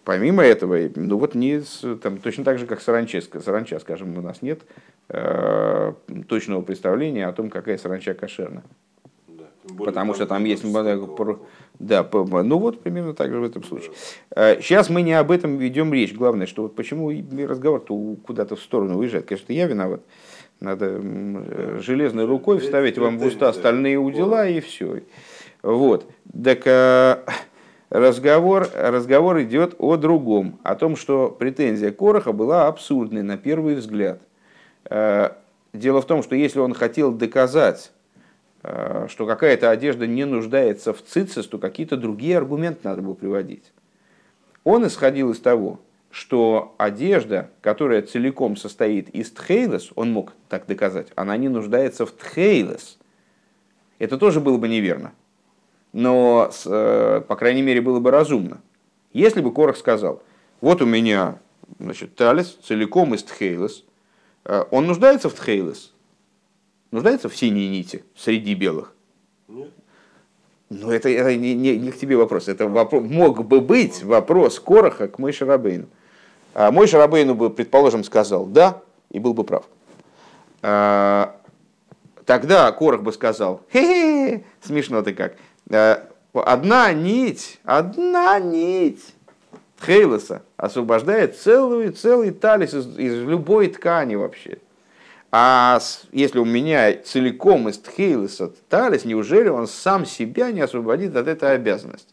Помимо 0.04 0.44
этого, 0.44 0.78
ну 0.96 1.18
вот 1.18 1.34
не, 1.34 1.64
там, 2.02 2.18
точно 2.18 2.44
так 2.44 2.60
же, 2.60 2.68
как 2.68 2.82
саранча, 2.82 3.22
саранча, 3.22 3.80
скажем, 3.80 4.16
у 4.18 4.22
нас 4.22 4.42
нет 4.42 4.62
э, 5.10 5.94
точного 6.28 6.62
представления 6.62 7.28
о 7.28 7.34
том, 7.34 7.50
какая 7.50 7.78
саранча 7.78 8.14
кошерна. 8.14 8.64
Более 9.70 9.86
потому 9.86 10.14
что 10.14 10.26
там 10.28 10.44
есть... 10.46 10.64
Да, 11.80 12.08
ну 12.12 12.58
вот 12.58 12.82
примерно 12.82 13.14
так 13.14 13.32
же 13.32 13.40
в 13.40 13.44
этом 13.44 13.64
случае. 13.64 13.92
Сейчас 14.34 14.90
э, 14.90 14.94
мы 14.94 15.02
не 15.02 15.14
об 15.14 15.32
этом 15.32 15.58
ведем 15.58 15.94
речь. 15.94 16.14
Главное, 16.14 16.48
что 16.48 16.64
вот 16.64 16.76
почему 16.76 17.12
разговор-то 17.46 18.16
куда-то 18.26 18.56
в 18.56 18.62
сторону 18.62 18.98
уезжает. 18.98 19.26
Конечно, 19.26 19.52
я 19.52 19.66
виноват. 19.66 20.02
Надо 20.62 21.02
железной 21.82 22.26
рукой 22.26 22.60
вставить 22.60 22.98
вам 22.98 23.18
в 23.18 23.26
уста 23.26 23.50
остальные 23.50 23.98
удила 23.98 24.48
и 24.48 24.62
все. 24.62 25.02
Вот. 25.64 26.10
Так 26.32 26.62
э, 26.66 27.18
разговор, 27.90 28.70
разговор 28.74 29.42
идет 29.42 29.76
о 29.80 29.98
другом. 29.98 30.60
О 30.64 30.76
том, 30.76 30.96
что 30.96 31.30
претензия 31.30 31.92
Короха 31.92 32.32
была 32.32 32.68
абсурдной 32.68 33.24
на 33.24 33.38
первый 33.38 33.76
взгляд. 33.76 34.22
Э, 34.90 35.32
дело 35.74 36.02
в 36.02 36.06
том, 36.06 36.24
что 36.24 36.36
если 36.36 36.60
он 36.60 36.74
хотел 36.74 37.12
доказать 37.12 37.92
Э, 37.92 37.95
что 39.08 39.26
какая-то 39.26 39.70
одежда 39.70 40.08
не 40.08 40.26
нуждается 40.26 40.94
в 40.94 41.02
цицис, 41.02 41.46
то 41.48 41.58
какие-то 41.58 41.98
другие 41.98 42.38
аргументы 42.38 42.80
надо 42.84 43.02
было 43.02 43.14
приводить. 43.14 43.72
Он 44.64 44.86
исходил 44.88 45.32
из 45.32 45.40
того, 45.40 45.80
что 46.16 46.74
одежда, 46.78 47.50
которая 47.62 48.02
целиком 48.02 48.56
состоит 48.56 49.10
из 49.10 49.32
тхейлес, 49.32 49.92
он 49.96 50.14
мог 50.14 50.32
так 50.48 50.66
доказать, 50.66 51.08
она 51.16 51.36
не 51.36 51.50
нуждается 51.50 52.06
в 52.06 52.12
тхейлес. 52.12 52.98
Это 54.00 54.18
тоже 54.18 54.40
было 54.40 54.58
бы 54.58 54.70
неверно. 54.70 55.14
Но, 55.92 56.50
э, 56.66 57.22
по 57.28 57.36
крайней 57.36 57.62
мере, 57.62 57.82
было 57.82 58.00
бы 58.00 58.12
разумно. 58.12 58.62
Если 59.14 59.42
бы 59.42 59.54
Корах 59.54 59.78
сказал, 59.78 60.24
вот 60.62 60.82
у 60.82 60.86
меня 60.86 61.40
значит, 61.80 62.16
талис 62.16 62.58
целиком 62.64 63.14
из 63.14 63.24
тхейлес, 63.24 63.84
э, 64.46 64.64
он 64.72 64.88
нуждается 64.88 65.30
в 65.30 65.34
тхейлес, 65.34 65.94
нуждается 66.96 67.30
в 67.30 67.38
синей 67.38 67.70
нити 67.70 68.04
среди 68.16 68.56
белых? 68.56 68.94
Нет. 69.48 69.70
Ну, 70.70 70.90
это, 70.90 71.10
это 71.10 71.36
не, 71.36 71.54
не, 71.54 71.78
не 71.78 71.92
к 71.92 71.98
тебе 71.98 72.18
вопрос. 72.18 72.48
Это 72.48 72.68
вопрос, 72.68 73.04
мог 73.04 73.46
бы 73.46 73.62
быть 73.62 74.04
вопрос 74.04 74.60
Короха 74.60 75.08
к 75.08 75.20
Мойше 75.20 75.46
Рабейну. 75.46 75.86
А 76.56 76.72
Мой 76.72 76.88
Шарабейну 76.88 77.36
бы, 77.36 77.50
предположим, 77.50 78.04
сказал 78.04 78.46
«да» 78.46 78.82
и 79.12 79.20
был 79.20 79.34
бы 79.34 79.44
прав. 79.44 79.66
А, 80.62 81.36
тогда 82.26 82.72
Корох 82.72 83.04
бы 83.04 83.12
сказал 83.12 83.62
«хе-хе, 83.72 84.44
смешно 84.62 85.02
ты 85.02 85.14
как». 85.14 85.36
А, 85.70 86.08
одна 86.34 86.94
нить, 86.94 87.60
одна 87.64 88.40
нить 88.40 89.04
Хейлоса 89.86 90.44
освобождает 90.58 91.38
целую, 91.38 91.92
целый 91.92 92.32
талис 92.32 92.74
из, 92.74 92.98
из 92.98 93.22
любой 93.22 93.68
ткани 93.68 94.16
вообще. 94.16 94.60
А 95.38 95.82
если 96.14 96.40
у 96.40 96.46
меня 96.46 96.94
целиком 97.04 97.68
из 97.68 97.78
Тхейлеса 97.80 98.54
Талис, 98.70 99.04
неужели 99.04 99.50
он 99.50 99.68
сам 99.68 100.06
себя 100.06 100.50
не 100.54 100.62
освободит 100.62 101.14
от 101.18 101.28
этой 101.28 101.56
обязанности? 101.56 102.08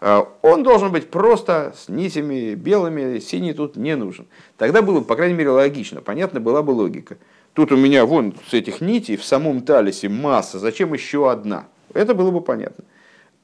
А, 0.00 0.26
он 0.40 0.62
должен 0.62 0.90
быть 0.90 1.10
просто 1.10 1.74
с 1.76 1.90
нитями 1.90 2.54
белыми, 2.54 3.18
синий 3.18 3.52
тут 3.52 3.76
не 3.76 3.94
нужен. 3.96 4.24
Тогда 4.56 4.80
было, 4.80 5.02
по 5.02 5.14
крайней 5.14 5.34
мере, 5.34 5.50
логично, 5.50 6.00
понятно 6.00 6.40
была 6.40 6.62
бы 6.62 6.70
логика. 6.70 7.18
Тут 7.52 7.70
у 7.70 7.76
меня 7.76 8.06
вон 8.06 8.34
с 8.48 8.54
этих 8.54 8.80
нитей 8.80 9.18
в 9.18 9.24
самом 9.24 9.60
талисе 9.60 10.08
масса, 10.08 10.58
зачем 10.58 10.94
еще 10.94 11.30
одна? 11.30 11.66
Это 11.92 12.14
было 12.14 12.30
бы 12.30 12.40
понятно. 12.40 12.84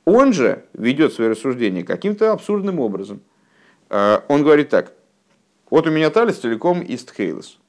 Он 0.06 0.32
же 0.32 0.64
ведет 0.72 1.12
свои 1.12 1.28
рассуждения 1.28 1.84
каким-то 1.84 2.32
абсурдным 2.32 2.80
образом. 2.80 3.20
А, 3.90 4.24
он 4.28 4.44
говорит 4.44 4.70
так, 4.70 4.94
вот 5.68 5.86
у 5.86 5.90
меня 5.90 6.08
талис 6.08 6.38
целиком 6.38 6.80
из 6.80 7.04
Тхейлес. 7.04 7.59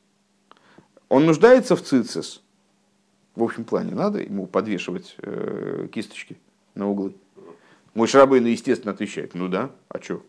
Он 1.12 1.26
нуждается 1.26 1.76
в 1.76 1.82
цицис. 1.82 2.41
В 3.36 3.43
общем 3.43 3.65
плане 3.65 3.93
надо 3.93 4.21
ему 4.21 4.47
подвешивать 4.47 5.17
э, 5.17 5.89
кисточки 5.91 6.38
на 6.74 6.89
углы. 6.89 7.13
Мой 7.93 8.08
шрабейн, 8.08 8.45
естественно, 8.45 8.93
отвечает, 8.93 9.36
ну 9.36 9.50
да, 9.50 9.71
а 9.89 10.02
что? 10.02 10.24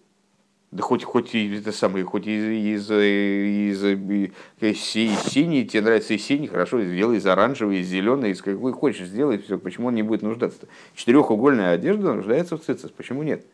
Да 0.73 0.83
хоть, 0.83 1.05
хоть 1.05 1.37
и 1.37 1.55
это 1.55 1.71
самое, 1.71 2.05
хоть 2.05 2.27
из, 2.27 2.45
из, 2.45 2.91
из, 2.91 3.85
из, 3.85 4.37
из 4.61 4.81
синий, 4.81 5.69
тебе 5.69 5.83
нравится 5.83 6.15
и 6.15 6.19
синий, 6.19 6.49
хорошо, 6.49 6.83
сделай 6.83 7.19
из 7.19 7.27
оранжевый, 7.29 7.79
из 7.79 7.87
зеленый, 7.87 8.33
из 8.33 8.43
какой 8.43 8.73
хочешь, 8.73 9.07
сделай 9.07 9.39
все. 9.39 9.59
Почему 9.59 9.87
он 9.87 9.95
не 9.95 10.03
будет 10.03 10.23
нуждаться? 10.23 10.63
-то? 10.63 10.69
Четырехугольная 10.97 11.75
одежда 11.75 12.13
нуждается 12.13 12.57
в 12.57 12.61
цицис, 12.61 12.91
почему 12.91 13.23
нет? 13.23 13.47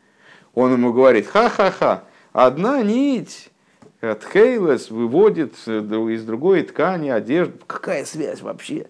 Он 0.54 0.72
ему 0.72 0.94
говорит, 0.94 1.26
ха-ха-ха, 1.26 2.04
одна 2.32 2.82
нить 2.82 3.50
Тхейлес 4.00 4.90
выводит 4.90 5.54
э, 5.66 5.80
из 5.80 6.24
другой 6.24 6.62
ткани 6.62 7.08
одежду. 7.08 7.54
Какая 7.66 8.04
связь 8.04 8.42
вообще? 8.42 8.86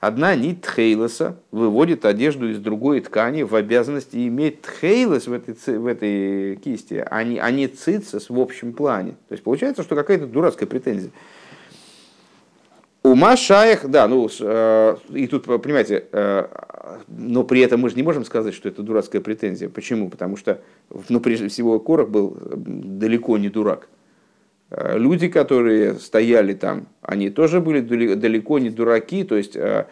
Одна 0.00 0.34
нить 0.34 0.62
Тхейлеса 0.62 1.36
выводит 1.50 2.04
одежду 2.04 2.48
из 2.50 2.58
другой 2.58 3.00
ткани 3.00 3.42
в 3.42 3.54
обязанности 3.54 4.26
иметь 4.28 4.62
Тхейлес 4.62 5.26
в 5.26 5.32
этой, 5.32 5.78
в 5.78 5.86
этой 5.86 6.56
кисти, 6.56 7.04
а 7.10 7.22
не, 7.22 7.38
а 7.38 7.50
не 7.50 7.68
цицис 7.68 8.30
в 8.30 8.38
общем 8.38 8.72
плане. 8.72 9.12
То 9.28 9.32
есть 9.32 9.42
получается, 9.42 9.82
что 9.82 9.94
какая-то 9.94 10.26
дурацкая 10.26 10.68
претензия. 10.68 11.10
Ума 13.02 13.36
шаях, 13.36 13.86
да, 13.86 14.08
ну, 14.08 14.30
э, 14.40 14.96
и 15.12 15.26
тут, 15.26 15.44
понимаете, 15.44 16.06
э, 16.10 16.48
но 17.08 17.44
при 17.44 17.60
этом 17.60 17.80
мы 17.80 17.90
же 17.90 17.96
не 17.96 18.02
можем 18.02 18.24
сказать, 18.24 18.54
что 18.54 18.70
это 18.70 18.82
дурацкая 18.82 19.20
претензия. 19.20 19.68
Почему? 19.68 20.08
Потому 20.08 20.38
что, 20.38 20.62
ну, 21.10 21.20
прежде 21.20 21.48
всего, 21.48 21.78
Корах 21.78 22.08
был 22.08 22.38
далеко 22.56 23.36
не 23.36 23.50
дурак. 23.50 23.88
Э, 24.76 24.98
люди, 24.98 25.28
которые 25.28 25.94
стояли 25.94 26.52
там, 26.54 26.88
они 27.00 27.30
тоже 27.30 27.60
были 27.60 27.80
далеко 27.80 28.58
не 28.58 28.70
дураки, 28.70 29.22
то 29.22 29.36
есть, 29.36 29.54
э, 29.54 29.86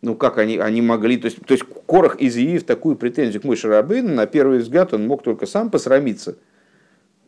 ну 0.00 0.14
как 0.14 0.38
они, 0.38 0.56
они 0.56 0.80
могли, 0.80 1.18
то 1.18 1.26
есть, 1.26 1.44
то 1.44 1.52
есть 1.52 1.64
Корах 1.86 2.16
изъявив 2.18 2.64
такую 2.64 2.96
претензию 2.96 3.42
к 3.42 3.44
Мой 3.44 3.56
Шарабейну, 3.56 4.14
на 4.14 4.26
первый 4.26 4.60
взгляд 4.60 4.94
он 4.94 5.06
мог 5.06 5.22
только 5.22 5.44
сам 5.44 5.70
посрамиться 5.70 6.36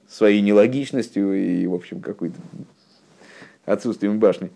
своей 0.08 0.40
нелогичностью 0.40 1.34
и, 1.34 1.66
в 1.66 1.74
общем, 1.74 2.00
какой-то 2.00 2.36
отсутствием 3.66 4.18
башни. 4.18 4.50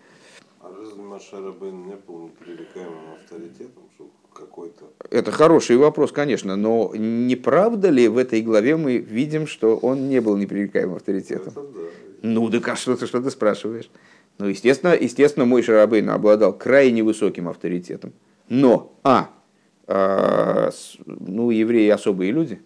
А 1.19 1.35
Машарабейн 1.35 1.85
не 1.85 1.95
был 1.95 2.23
непререкаемым 2.23 3.13
авторитетом, 3.15 3.83
что 3.95 4.09
какой-то? 4.33 4.85
Это 5.09 5.31
хороший 5.31 5.75
вопрос, 5.75 6.11
конечно, 6.11 6.55
но 6.55 6.93
не 6.95 7.35
правда 7.35 7.89
ли 7.89 8.07
в 8.07 8.17
этой 8.17 8.41
главе 8.41 8.77
мы 8.77 8.97
видим, 8.97 9.47
что 9.47 9.75
он 9.75 10.07
не 10.07 10.21
был 10.21 10.37
непререкаемым 10.37 10.95
авторитетом? 10.95 11.49
Это 11.49 11.61
да. 11.61 11.79
Ну, 12.21 12.47
да 12.49 12.59
а 12.65 12.75
что 12.75 12.95
ты, 12.95 13.05
что 13.05 13.21
ты 13.21 13.31
спрашиваешь? 13.31 13.89
Ну, 14.37 14.47
естественно, 14.47 14.95
естественно, 14.95 15.45
мой 15.45 15.61
Шарабейн 15.61 16.09
обладал 16.09 16.53
крайне 16.53 17.03
высоким 17.03 17.49
авторитетом. 17.49 18.13
Но, 18.47 18.97
а, 19.03 19.29
э, 19.87 20.71
ну, 21.05 21.49
евреи 21.49 21.89
особые 21.89 22.31
люди, 22.31 22.61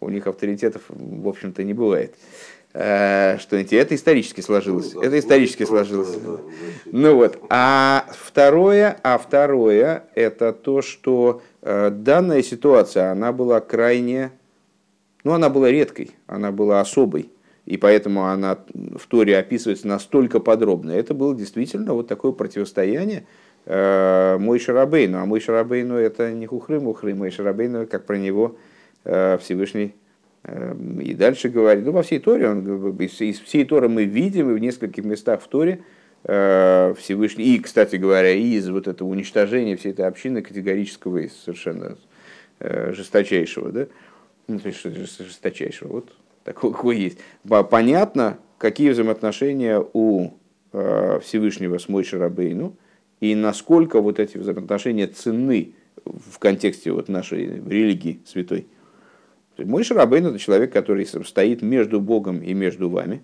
у 0.00 0.08
них 0.08 0.26
авторитетов, 0.26 0.82
в 0.88 1.28
общем-то, 1.28 1.62
не 1.62 1.74
бывает. 1.74 2.14
Э, 2.80 3.38
что 3.38 3.56
это 3.56 3.96
исторически 3.96 4.40
сложилось. 4.40 4.94
Ну, 4.94 5.00
да, 5.00 5.08
это 5.08 5.18
исторически 5.18 5.64
сложилось. 5.64 6.14
Да, 6.14 6.36
да, 6.36 6.38
ну 6.84 7.16
вот. 7.16 7.36
А 7.50 8.06
второе, 8.12 8.96
а 9.02 9.18
второе, 9.18 10.04
это 10.14 10.52
то, 10.52 10.80
что 10.80 11.42
э, 11.60 11.90
данная 11.90 12.40
ситуация, 12.40 13.10
она 13.10 13.32
была 13.32 13.58
крайне, 13.60 14.30
ну, 15.24 15.32
она 15.32 15.50
была 15.50 15.72
редкой, 15.72 16.12
она 16.28 16.52
была 16.52 16.80
особой 16.80 17.30
и 17.66 17.76
поэтому 17.76 18.26
она 18.26 18.58
в 18.72 19.08
Торе 19.08 19.36
описывается 19.36 19.88
настолько 19.88 20.38
подробно. 20.38 20.92
Это 20.92 21.14
было 21.14 21.34
действительно 21.34 21.94
вот 21.94 22.06
такое 22.06 22.30
противостояние 22.30 23.26
Мой 23.66 24.58
Шарабейну. 24.58 25.18
А 25.18 25.26
мой 25.26 25.40
Шарабейну 25.40 25.96
это 25.96 26.32
не 26.32 26.46
Хухры-Мухры. 26.46 27.14
Мой 27.14 27.30
Шарабейну, 27.30 27.86
как 27.86 28.06
про 28.06 28.16
него 28.16 28.56
Всевышний 29.04 29.96
и 30.44 31.14
дальше 31.14 31.48
говорит, 31.48 31.84
ну, 31.84 31.92
во 31.92 32.02
всей 32.02 32.18
Торе, 32.20 32.48
он, 32.48 32.96
из, 32.96 33.40
всей 33.40 33.64
Торы 33.64 33.88
мы 33.88 34.04
видим, 34.04 34.50
и 34.50 34.54
в 34.54 34.58
нескольких 34.58 35.04
местах 35.04 35.42
в 35.42 35.48
Торе 35.48 35.80
Всевышний, 36.22 37.54
и, 37.54 37.58
кстати 37.58 37.96
говоря, 37.96 38.32
из 38.32 38.68
вот 38.68 38.88
этого 38.88 39.08
уничтожения 39.08 39.76
всей 39.76 39.92
этой 39.92 40.06
общины 40.06 40.42
категорического 40.42 41.18
и 41.18 41.28
совершенно 41.28 41.96
жесточайшего, 42.60 43.70
да, 43.72 43.86
ну, 44.46 44.58
то 44.58 44.68
есть, 44.68 44.82
жесточайшего, 44.82 45.88
вот 45.88 46.12
такой, 46.44 46.72
какой 46.72 46.98
есть. 46.98 47.18
Понятно, 47.70 48.38
какие 48.58 48.90
взаимоотношения 48.90 49.84
у 49.92 50.32
Всевышнего 50.72 51.78
с 51.78 51.88
Мойши 51.88 52.18
Рабейну, 52.18 52.76
и 53.20 53.34
насколько 53.34 54.00
вот 54.00 54.18
эти 54.18 54.38
взаимоотношения 54.38 55.06
ценны 55.08 55.74
в 56.04 56.38
контексте 56.38 56.92
вот 56.92 57.08
нашей 57.08 57.46
религии 57.46 58.20
святой. 58.24 58.66
Мой 59.58 59.82
Шарабейн 59.82 60.26
это 60.26 60.38
человек, 60.38 60.72
который 60.72 61.04
стоит 61.06 61.62
между 61.62 62.00
Богом 62.00 62.40
и 62.42 62.54
между 62.54 62.88
вами. 62.88 63.22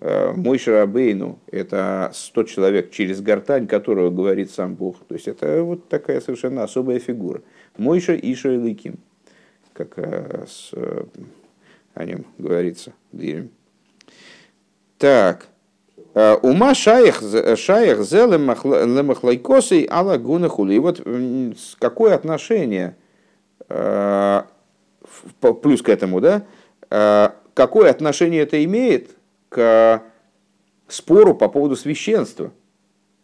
Э, 0.00 0.32
Мой 0.32 0.58
Шарабейну– 0.58 1.40
это 1.50 2.12
тот 2.32 2.48
человек, 2.48 2.90
через 2.92 3.20
гортань 3.20 3.66
которого 3.66 4.10
говорит 4.10 4.50
сам 4.50 4.74
Бог. 4.74 4.98
То 5.08 5.14
есть 5.14 5.26
это 5.26 5.62
вот 5.62 5.88
такая 5.88 6.20
совершенно 6.20 6.62
особая 6.62 7.00
фигура. 7.00 7.42
Мойша 7.76 8.14
Иша 8.14 8.52
Илыким, 8.52 8.98
как 9.72 9.94
э, 9.96 10.46
э, 10.72 11.04
о 11.94 12.04
нем 12.04 12.24
говорится. 12.38 12.92
Так. 14.98 15.48
Ума 16.14 16.74
шаях, 16.74 17.22
шаях 17.56 18.02
зе 18.04 18.26
лемахлайкосой 18.26 19.82
алагуна 19.84 20.48
хули. 20.48 20.74
И 20.74 20.78
вот 20.78 21.00
какое 21.78 22.14
отношение 22.14 22.96
плюс 25.62 25.82
к 25.82 25.88
этому, 25.88 26.20
да, 26.20 26.46
э, 26.90 27.30
какое 27.54 27.90
отношение 27.90 28.42
это 28.42 28.62
имеет 28.64 29.10
к 29.48 30.02
спору 30.88 31.34
по 31.34 31.48
поводу 31.48 31.76
священства? 31.76 32.52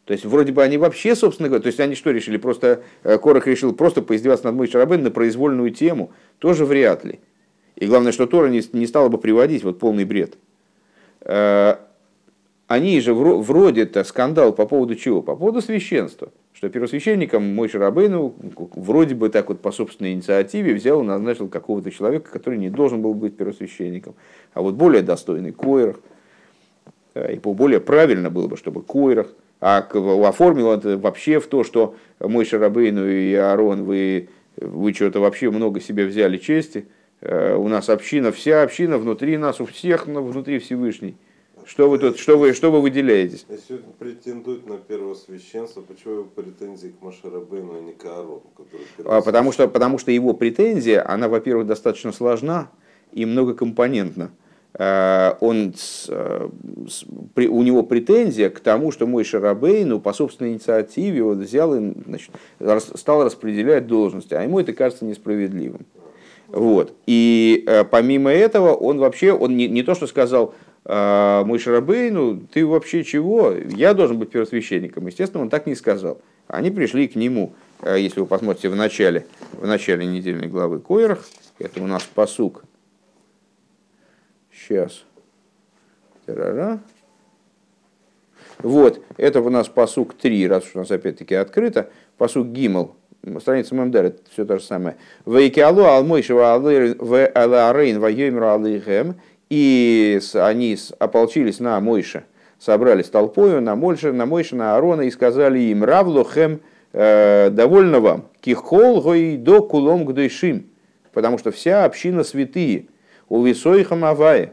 То 0.04 0.12
есть, 0.12 0.24
вроде 0.24 0.52
бы 0.52 0.62
они 0.62 0.76
вообще, 0.76 1.14
собственно 1.16 1.48
говоря, 1.48 1.62
то 1.62 1.68
есть, 1.68 1.80
они 1.80 1.94
что 1.94 2.10
решили, 2.10 2.36
просто, 2.36 2.82
э, 3.04 3.18
Корах 3.18 3.46
решил 3.46 3.74
просто 3.74 4.02
поиздеваться 4.02 4.46
над 4.46 4.54
Мой 4.54 4.68
Рабын 4.70 5.02
на 5.02 5.10
произвольную 5.10 5.70
тему, 5.70 6.12
тоже 6.38 6.66
вряд 6.66 7.04
ли. 7.04 7.20
И 7.76 7.86
главное, 7.86 8.12
что 8.12 8.26
Тора 8.26 8.48
не, 8.48 8.62
не 8.72 8.86
стала 8.86 9.08
бы 9.08 9.18
приводить 9.18 9.64
вот 9.64 9.78
полный 9.78 10.04
бред. 10.04 10.36
Э, 11.22 11.76
они 12.66 13.00
же 13.00 13.14
вроде-то 13.14 14.04
скандал 14.04 14.52
по 14.52 14.66
поводу 14.66 14.94
чего? 14.94 15.22
По 15.22 15.36
поводу 15.36 15.62
священства 15.62 16.30
что 16.64 16.70
первосвященником 16.70 17.54
мой 17.54 17.68
Шарабейну 17.68 18.34
вроде 18.74 19.14
бы 19.14 19.28
так 19.28 19.50
вот 19.50 19.60
по 19.60 19.70
собственной 19.70 20.14
инициативе 20.14 20.72
взял 20.72 21.02
и 21.02 21.04
назначил 21.04 21.48
какого-то 21.48 21.90
человека, 21.90 22.30
который 22.30 22.58
не 22.58 22.70
должен 22.70 23.02
был 23.02 23.12
быть 23.12 23.36
первосвященником, 23.36 24.14
а 24.54 24.62
вот 24.62 24.74
более 24.74 25.02
достойный 25.02 25.52
Койрах, 25.52 26.00
и 27.14 27.38
более 27.42 27.80
правильно 27.80 28.30
было 28.30 28.48
бы, 28.48 28.56
чтобы 28.56 28.82
Койрах, 28.82 29.34
а 29.60 29.86
оформил 30.26 30.72
это 30.72 30.96
вообще 30.96 31.38
в 31.38 31.48
то, 31.48 31.64
что 31.64 31.96
мой 32.18 32.46
Шарабейну 32.46 33.06
и 33.06 33.34
Аарон, 33.34 33.84
вы, 33.84 34.30
вы 34.56 34.94
что-то 34.94 35.20
вообще 35.20 35.50
много 35.50 35.80
себе 35.80 36.06
взяли 36.06 36.38
чести, 36.38 36.86
э, 37.20 37.54
у 37.56 37.68
нас 37.68 37.90
община, 37.90 38.32
вся 38.32 38.62
община 38.62 38.96
внутри 38.96 39.36
нас, 39.36 39.60
у 39.60 39.66
всех 39.66 40.06
внутри 40.06 40.60
Всевышний. 40.60 41.16
Что 41.66 41.88
вы 41.88 41.98
тут, 41.98 42.18
что 42.18 42.36
вы, 42.36 42.52
что 42.52 42.70
вы 42.70 42.80
выделяетесь? 42.80 43.46
Если 43.48 43.80
претендует 43.98 44.66
на 44.66 44.76
первосвященство, 44.76 45.80
почему 45.80 46.14
его 46.14 46.24
претензии 46.24 46.88
к 46.88 47.02
Машарабейну, 47.02 47.78
а 47.78 47.80
не 47.80 47.92
к 47.92 48.04
Аарону? 48.04 48.42
А, 49.04 49.22
потому, 49.22 49.50
что, 49.52 49.66
потому 49.68 49.98
что 49.98 50.10
его 50.10 50.34
претензия, 50.34 51.08
она, 51.08 51.28
во-первых, 51.28 51.66
достаточно 51.66 52.12
сложна 52.12 52.70
и 53.12 53.24
многокомпонентна. 53.24 54.30
А, 54.74 55.38
он, 55.40 55.74
у 57.36 57.62
него 57.62 57.82
претензия 57.82 58.50
к 58.50 58.60
тому, 58.60 58.92
что 58.92 59.06
мой 59.06 59.24
Шарабейну 59.24 60.00
по 60.00 60.12
собственной 60.12 60.52
инициативе 60.52 61.22
вот 61.22 61.38
взял 61.38 61.74
и 61.74 61.94
значит, 62.06 62.30
стал 62.94 63.24
распределять 63.24 63.86
должности, 63.86 64.34
а 64.34 64.42
ему 64.42 64.60
это 64.60 64.74
кажется 64.74 65.06
несправедливым. 65.06 65.86
Вот. 66.48 66.94
И 67.06 67.64
э, 67.66 67.84
помимо 67.84 68.30
этого, 68.30 68.74
он 68.74 68.98
вообще, 68.98 69.32
он 69.32 69.56
не, 69.56 69.66
не 69.66 69.82
то, 69.82 69.94
что 69.94 70.06
сказал, 70.06 70.50
а, 70.50 70.54
мой 70.86 71.58
Шарабейну, 71.58 72.40
ты 72.52 72.66
вообще 72.66 73.04
чего? 73.04 73.52
Я 73.52 73.94
должен 73.94 74.18
быть 74.18 74.30
первосвященником. 74.30 75.06
Естественно, 75.06 75.42
он 75.42 75.48
так 75.48 75.66
не 75.66 75.74
сказал. 75.74 76.20
Они 76.46 76.70
пришли 76.70 77.08
к 77.08 77.16
нему, 77.16 77.54
а, 77.80 77.96
если 77.96 78.20
вы 78.20 78.26
посмотрите 78.26 78.68
в 78.68 78.76
начале, 78.76 79.26
в 79.52 79.66
начале 79.66 80.06
недельной 80.06 80.48
главы 80.48 80.80
Койрах, 80.80 81.24
это 81.58 81.82
у 81.82 81.86
нас 81.86 82.02
посук. 82.02 82.64
Сейчас. 84.52 85.04
Тарара. 86.26 86.80
Вот, 88.58 89.02
это 89.16 89.40
у 89.40 89.50
нас 89.50 89.68
посук 89.68 90.14
3, 90.14 90.48
раз 90.48 90.64
уж 90.64 90.76
у 90.76 90.78
нас 90.78 90.90
опять-таки 90.90 91.34
открыто. 91.34 91.90
Посук 92.16 92.48
Гимл, 92.48 92.94
страница 93.40 93.74
Мемдер, 93.74 94.06
это 94.06 94.22
все 94.30 94.44
то 94.44 94.58
же 94.58 94.64
самое. 94.64 94.96
Вейкиалу 95.26 95.84
алмойшева 95.84 96.54
аларейн 96.54 98.00
вайомеру 98.00 98.48
алейхем 98.48 99.16
и 99.50 100.20
они 100.34 100.76
ополчились 100.98 101.60
на 101.60 101.78
Мойша, 101.80 102.24
собрались 102.58 103.08
толпою 103.08 103.60
на 103.60 103.76
Мойша, 103.76 104.12
на 104.12 104.26
Мойша, 104.26 104.56
на 104.56 104.74
Аарона 104.74 105.02
и 105.02 105.10
сказали 105.10 105.58
им, 105.58 105.84
Равлухем, 105.84 106.60
э, 106.92 107.50
довольно 107.50 108.00
вам, 108.00 108.28
кихол 108.40 109.02
до 109.38 109.62
кулом 109.62 110.04
гдойшим, 110.04 110.66
потому 111.12 111.38
что 111.38 111.50
вся 111.50 111.84
община 111.84 112.24
святые, 112.24 112.86
у 113.28 113.42
висоихам 113.42 114.04
авае, 114.04 114.52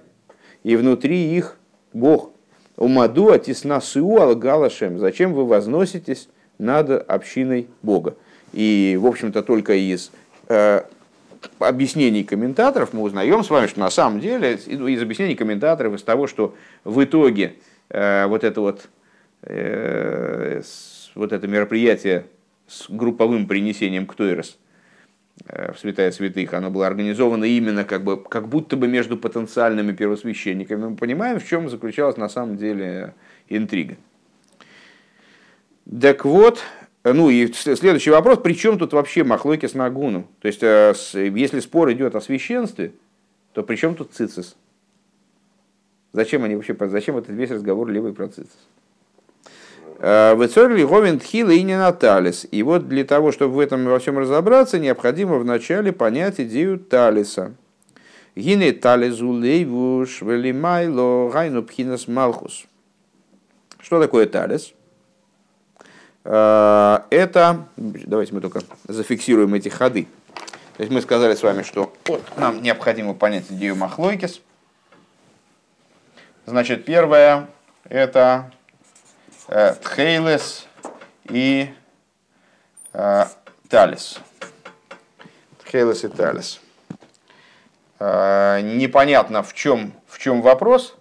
и 0.64 0.76
внутри 0.76 1.36
их 1.36 1.58
Бог. 1.94 2.32
Умаду 2.78 3.32
атисна 3.32 3.80
сыу 3.80 4.18
алгалашем. 4.18 4.98
Зачем 4.98 5.34
вы 5.34 5.46
возноситесь 5.46 6.30
над 6.58 6.90
общиной 7.10 7.68
Бога? 7.84 8.16
И, 8.54 8.98
в 9.00 9.06
общем-то, 9.06 9.44
только 9.44 9.74
из 9.74 10.12
э, 10.48 10.82
объяснений 11.60 12.24
комментаторов 12.24 12.94
мы 12.94 13.02
узнаем 13.02 13.44
с 13.44 13.50
вами, 13.50 13.68
что 13.68 13.80
на 13.80 13.90
самом 13.90 14.20
деле 14.20 14.54
из 14.56 15.02
объяснений 15.02 15.36
комментаторов, 15.36 15.94
из 15.94 16.04
того, 16.04 16.28
что 16.28 16.56
в 16.84 17.04
итоге 17.04 17.56
э, 17.90 18.26
вот 18.28 18.44
это 18.44 18.62
вот, 18.62 18.90
э, 19.44 20.62
вот 21.16 21.32
это 21.32 21.48
мероприятие 21.48 22.26
с 22.68 22.90
групповым 22.90 23.48
принесением 23.48 24.06
к 24.06 24.16
Тойрос 24.16 24.58
э, 25.48 25.74
в 25.74 25.80
Святая 25.80 26.12
Святых, 26.12 26.54
оно 26.54 26.70
было 26.70 26.88
организовано 26.88 27.46
именно 27.46 27.84
как, 27.84 28.04
бы, 28.04 28.22
как 28.22 28.48
будто 28.48 28.78
бы 28.78 28.88
между 28.88 29.18
потенциальными 29.18 29.92
первосвященниками. 29.92 30.90
Мы 30.90 30.96
понимаем, 30.96 31.40
в 31.40 31.48
чем 31.48 31.70
заключалась 31.70 32.18
на 32.18 32.30
самом 32.30 32.58
деле 32.58 33.14
интрига. 33.50 33.98
Так 36.00 36.26
вот, 36.26 36.64
ну 37.04 37.30
и 37.30 37.52
следующий 37.52 38.12
вопрос, 38.12 38.40
при 38.40 38.54
чем 38.54 38.78
тут 38.78 38.94
вообще 38.94 39.24
Махлойки 39.24 39.66
с 39.66 39.74
Нагуну? 39.74 40.28
То 40.40 40.48
есть, 40.48 40.62
э, 40.62 40.94
если 41.14 41.60
спор 41.60 41.92
идет 41.92 42.16
о 42.16 42.22
священстве, 42.22 42.94
то 43.54 43.64
при 43.64 43.76
чем 43.76 43.96
тут 43.96 44.14
цицис? 44.14 44.56
Зачем 46.14 46.44
они 46.44 46.56
вообще, 46.56 46.76
зачем 46.80 47.18
этот 47.18 47.32
весь 47.32 47.50
разговор 47.50 47.90
левый 47.90 48.14
про 48.14 48.28
цицис? 48.28 48.58
Э, 49.98 50.36
Вецорли 50.36 50.84
Говин 50.84 51.20
Тхила 51.20 51.52
и 51.52 51.64
не 51.64 51.78
Наталис. 51.78 52.48
И 52.52 52.64
вот 52.64 52.88
для 52.88 53.04
того, 53.04 53.32
чтобы 53.32 53.56
в 53.56 53.60
этом 53.60 53.86
во 53.86 54.00
всем 54.00 54.20
разобраться, 54.20 54.78
необходимо 54.78 55.38
вначале 55.38 55.92
понять 55.92 56.40
идею 56.40 56.80
Талиса. 56.80 57.56
Гине 58.36 58.74
Тализу 58.74 59.30
Лейвуш 59.30 60.22
Велимайло 60.22 61.30
Гайну 61.30 61.64
Пхинас 61.64 62.08
Малхус. 62.08 62.66
Что 63.80 64.00
такое 64.00 64.26
Талис? 64.26 64.74
Э, 66.24 67.00
это, 67.10 67.68
давайте 67.78 68.34
мы 68.34 68.42
только 68.42 68.62
зафиксируем 68.88 69.54
эти 69.54 69.70
ходы. 69.70 70.08
То 70.78 70.84
есть 70.84 70.92
мы 70.92 71.02
сказали 71.02 71.36
с 71.36 71.44
вами, 71.44 71.64
что 71.64 71.94
вот, 72.06 72.22
нам 72.38 72.62
необходимо 72.62 73.14
понять 73.14 73.46
идею 73.50 73.76
Махлойкис. 73.76 74.42
Значит, 76.46 76.86
первое 76.86 77.48
это 77.84 78.52
э, 79.48 79.76
Тхейлес 79.76 80.68
и 81.26 81.74
э, 82.94 83.26
Талис. 83.70 84.20
Тхейлес 85.64 86.04
и 86.04 86.08
Талис. 86.08 86.62
Э, 88.00 88.62
непонятно, 88.62 89.44
в 89.44 89.54
чем, 89.54 89.94
в 90.08 90.20
чем 90.20 90.42
вопрос– 90.42 90.96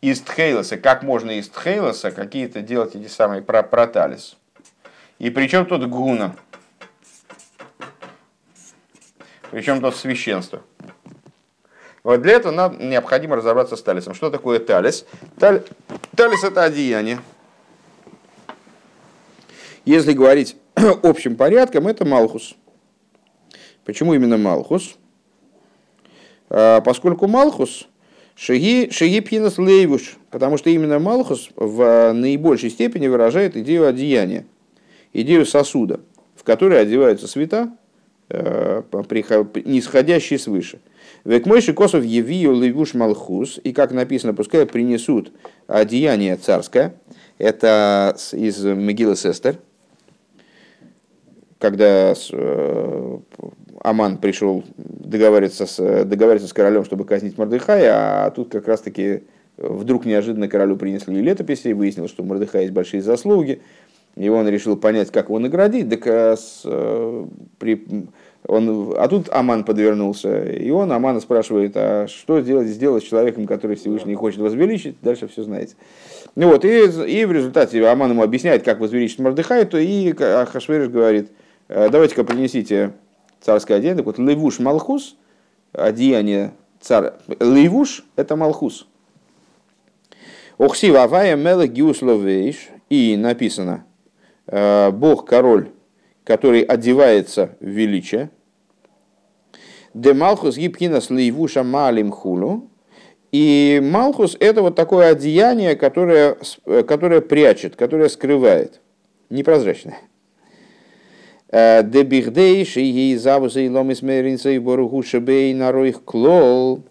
из 0.00 0.20
Тхейлоса, 0.20 0.78
как 0.78 1.02
можно 1.02 1.32
из 1.32 1.48
Тхейлоса 1.48 2.10
какие-то 2.10 2.62
делать 2.62 2.94
эти 2.94 3.08
самые 3.08 3.42
про 3.42 3.62
проталис. 3.62 4.36
И 5.18 5.30
причем 5.30 5.66
тут 5.66 5.86
гуна. 5.86 6.34
Причем 9.50 9.80
тут 9.80 9.96
священство. 9.96 10.62
Вот 12.02 12.22
для 12.22 12.34
этого 12.34 12.52
нам 12.52 12.88
необходимо 12.88 13.36
разобраться 13.36 13.76
с 13.76 13.82
талисом. 13.82 14.14
Что 14.14 14.30
такое 14.30 14.58
талис? 14.58 15.04
Таль... 15.38 15.64
Талис 16.16 16.42
это 16.44 16.64
одеяние. 16.64 17.20
Если 19.84 20.12
говорить 20.12 20.56
общим 21.02 21.36
порядком, 21.36 21.88
это 21.88 22.06
Малхус. 22.06 22.54
Почему 23.84 24.14
именно 24.14 24.38
Малхус? 24.38 24.96
А, 26.48 26.80
поскольку 26.80 27.26
Малхус 27.26 27.86
Шаги, 28.42 28.88
шаги 28.90 29.20
пхинас 29.20 29.58
лейвуш, 29.58 30.16
потому 30.30 30.56
что 30.56 30.70
именно 30.70 30.98
Малхус 30.98 31.50
в 31.56 32.12
наибольшей 32.14 32.70
степени 32.70 33.06
выражает 33.06 33.54
идею 33.54 33.86
одеяния, 33.86 34.46
идею 35.12 35.44
сосуда, 35.44 36.00
в 36.36 36.44
который 36.44 36.80
одеваются 36.80 37.28
света, 37.28 37.70
э, 38.30 38.82
нисходящие 39.66 40.38
свыше. 40.38 40.78
Век 41.24 41.44
мойши 41.44 41.74
косов 41.74 42.02
евию 42.02 42.54
лейвуш 42.54 42.94
малхус, 42.94 43.60
и 43.62 43.74
как 43.74 43.92
написано, 43.92 44.32
пускай 44.32 44.64
принесут 44.64 45.32
одеяние 45.66 46.36
царское, 46.36 46.94
это 47.36 48.16
из 48.32 48.64
Мегилы 48.64 49.16
Сестер, 49.16 49.58
когда 51.60 52.14
э, 52.32 53.18
Аман 53.82 54.16
пришел 54.16 54.64
договариваться 54.76 55.66
с, 55.66 56.04
договариваться 56.04 56.48
с 56.48 56.52
королем, 56.52 56.84
чтобы 56.84 57.04
казнить 57.04 57.38
Мордыхая, 57.38 57.92
а 57.92 58.30
тут 58.30 58.50
как 58.50 58.66
раз-таки 58.66 59.24
вдруг 59.58 60.06
неожиданно 60.06 60.48
королю 60.48 60.76
принесли 60.76 61.20
летописи, 61.20 61.68
и 61.68 61.72
выяснилось, 61.74 62.10
что 62.10 62.22
у 62.22 62.26
Мордыхая 62.26 62.62
есть 62.62 62.72
большие 62.72 63.02
заслуги, 63.02 63.60
и 64.16 64.28
он 64.28 64.48
решил 64.48 64.76
понять, 64.76 65.10
как 65.10 65.26
его 65.26 65.38
наградить, 65.38 65.88
так 65.90 66.06
с, 66.06 66.62
э, 66.64 67.26
при, 67.58 67.86
он, 68.46 68.94
а 68.96 69.06
тут 69.08 69.28
Аман 69.30 69.64
подвернулся, 69.64 70.42
и 70.44 70.70
он 70.70 70.90
Амана 70.92 71.20
спрашивает, 71.20 71.72
а 71.74 72.06
что 72.08 72.40
сделать, 72.40 72.68
сделать 72.68 73.04
с 73.04 73.06
человеком, 73.06 73.46
который 73.46 73.76
Всевышний 73.76 74.14
хочет 74.14 74.40
возвеличить, 74.40 74.96
дальше 75.02 75.28
все 75.28 75.42
знаете. 75.42 75.74
Ну 76.36 76.48
вот, 76.48 76.64
и, 76.64 76.84
и 76.84 77.24
в 77.26 77.32
результате 77.32 77.86
Аман 77.86 78.12
ему 78.12 78.22
объясняет, 78.22 78.62
как 78.62 78.80
возвеличить 78.80 79.18
Мордыхая, 79.18 79.66
то 79.66 79.76
и 79.76 80.12
Хашвериш 80.14 80.88
говорит, 80.88 81.28
«Э, 81.28 81.49
давайте-ка 81.70 82.24
принесите 82.24 82.92
царское 83.40 83.74
одеяние. 83.74 83.98
Так 83.98 84.06
вот, 84.06 84.18
левуш 84.18 84.58
малхус, 84.58 85.16
одеяние 85.72 86.52
царь. 86.80 87.12
Левуш– 87.38 88.04
это 88.16 88.36
малхус. 88.36 88.86
Охси 90.58 90.90
вавая 90.90 91.36
мела 91.36 91.66
гиусловейш. 91.66 92.68
И 92.88 93.16
написано, 93.16 93.84
э, 94.48 94.90
Бог 94.90 95.24
король, 95.24 95.70
который 96.24 96.62
одевается 96.62 97.56
в 97.60 97.66
величие. 97.66 98.30
Де 99.94 100.12
малхус 100.12 100.56
гибкинас 100.56 101.10
лейвуша 101.10 101.62
малим 101.62 102.10
хулу. 102.10 102.68
И 103.30 103.80
малхус– 103.80 104.36
это 104.40 104.62
вот 104.62 104.74
такое 104.74 105.10
одеяние, 105.12 105.76
которое, 105.76 106.36
э, 106.66 106.82
которое 106.82 107.20
прячет, 107.20 107.76
которое 107.76 108.08
скрывает, 108.08 108.80
непрозрачное. 109.28 109.98
Э, 111.52 111.82
Дебихдейш 111.82 112.76
и 112.76 112.84
ей 112.84 113.16
завуза 113.16 113.60
и 113.60 113.68
меринца 113.68 114.50
и 114.50 114.58
боруху 114.58 115.02
шебей 115.02 115.52
нароих 115.52 116.04
клол. 116.04 116.84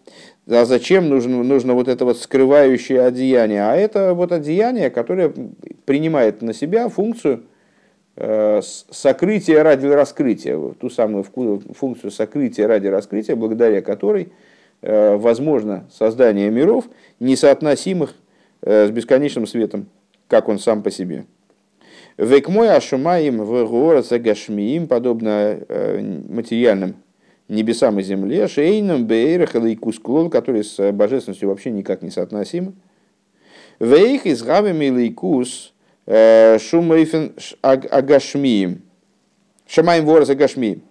А 0.48 0.66
зачем 0.66 1.08
нужно, 1.08 1.44
нужно 1.44 1.76
вот 1.76 1.88
это 1.88 2.04
вот 2.04 2.18
скрывающее 2.18 3.02
одеяние? 3.02 3.64
А 3.64 3.76
это 3.76 4.14
вот 4.14 4.32
одеяние, 4.32 4.90
которое 4.90 5.32
принимает 5.86 6.42
на 6.42 6.54
себя 6.54 6.90
функцию 6.90 7.44
э, 8.18 8.60
сокрытия 8.62 9.64
ради 9.64 9.88
раскрытия, 9.88 10.58
ту 10.74 10.90
самую 10.90 11.24
функцию 11.24 12.12
сокрытия 12.12 12.68
ради 12.68 12.88
раскрытия, 12.88 13.38
благодаря 13.38 13.82
которой 13.82 14.34
э, 14.82 15.16
возможно 15.16 15.88
создание 15.90 16.50
миров, 16.50 16.86
несоотносимых 17.22 18.14
с 18.62 18.92
бесконечным 18.92 19.48
светом, 19.48 19.88
как 20.28 20.50
он 20.50 20.60
сам 20.60 20.84
по 20.84 20.92
себе. 20.92 21.24
Век 22.20 22.50
мой 22.50 22.70
ашумаим 22.70 23.46
в 23.46 23.66
гороце 23.66 24.20
гашмиим, 24.20 24.88
подобно 24.88 25.58
э, 25.70 26.02
материальным 26.28 26.98
небесам 27.48 27.98
и 27.98 28.04
земле, 28.04 28.50
шейном 28.50 29.06
бейрах 29.06 29.56
и 29.56 29.76
кусклол, 29.78 30.30
которые 30.30 30.66
с 30.66 30.92
божественностью 30.92 31.48
вообще 31.48 31.72
никак 31.72 32.02
не 32.02 32.10
соотносимы. 32.10 32.74
Вейх 33.80 34.26
из 34.26 34.44
гавами 34.44 34.90
лейкус 34.90 35.74
э, 36.08 36.60
шумайфен 36.60 37.36
агашмиим. 37.62 38.82
Шамаем 39.66 40.06
ворос 40.06 40.30
агашмиим. 40.30 40.82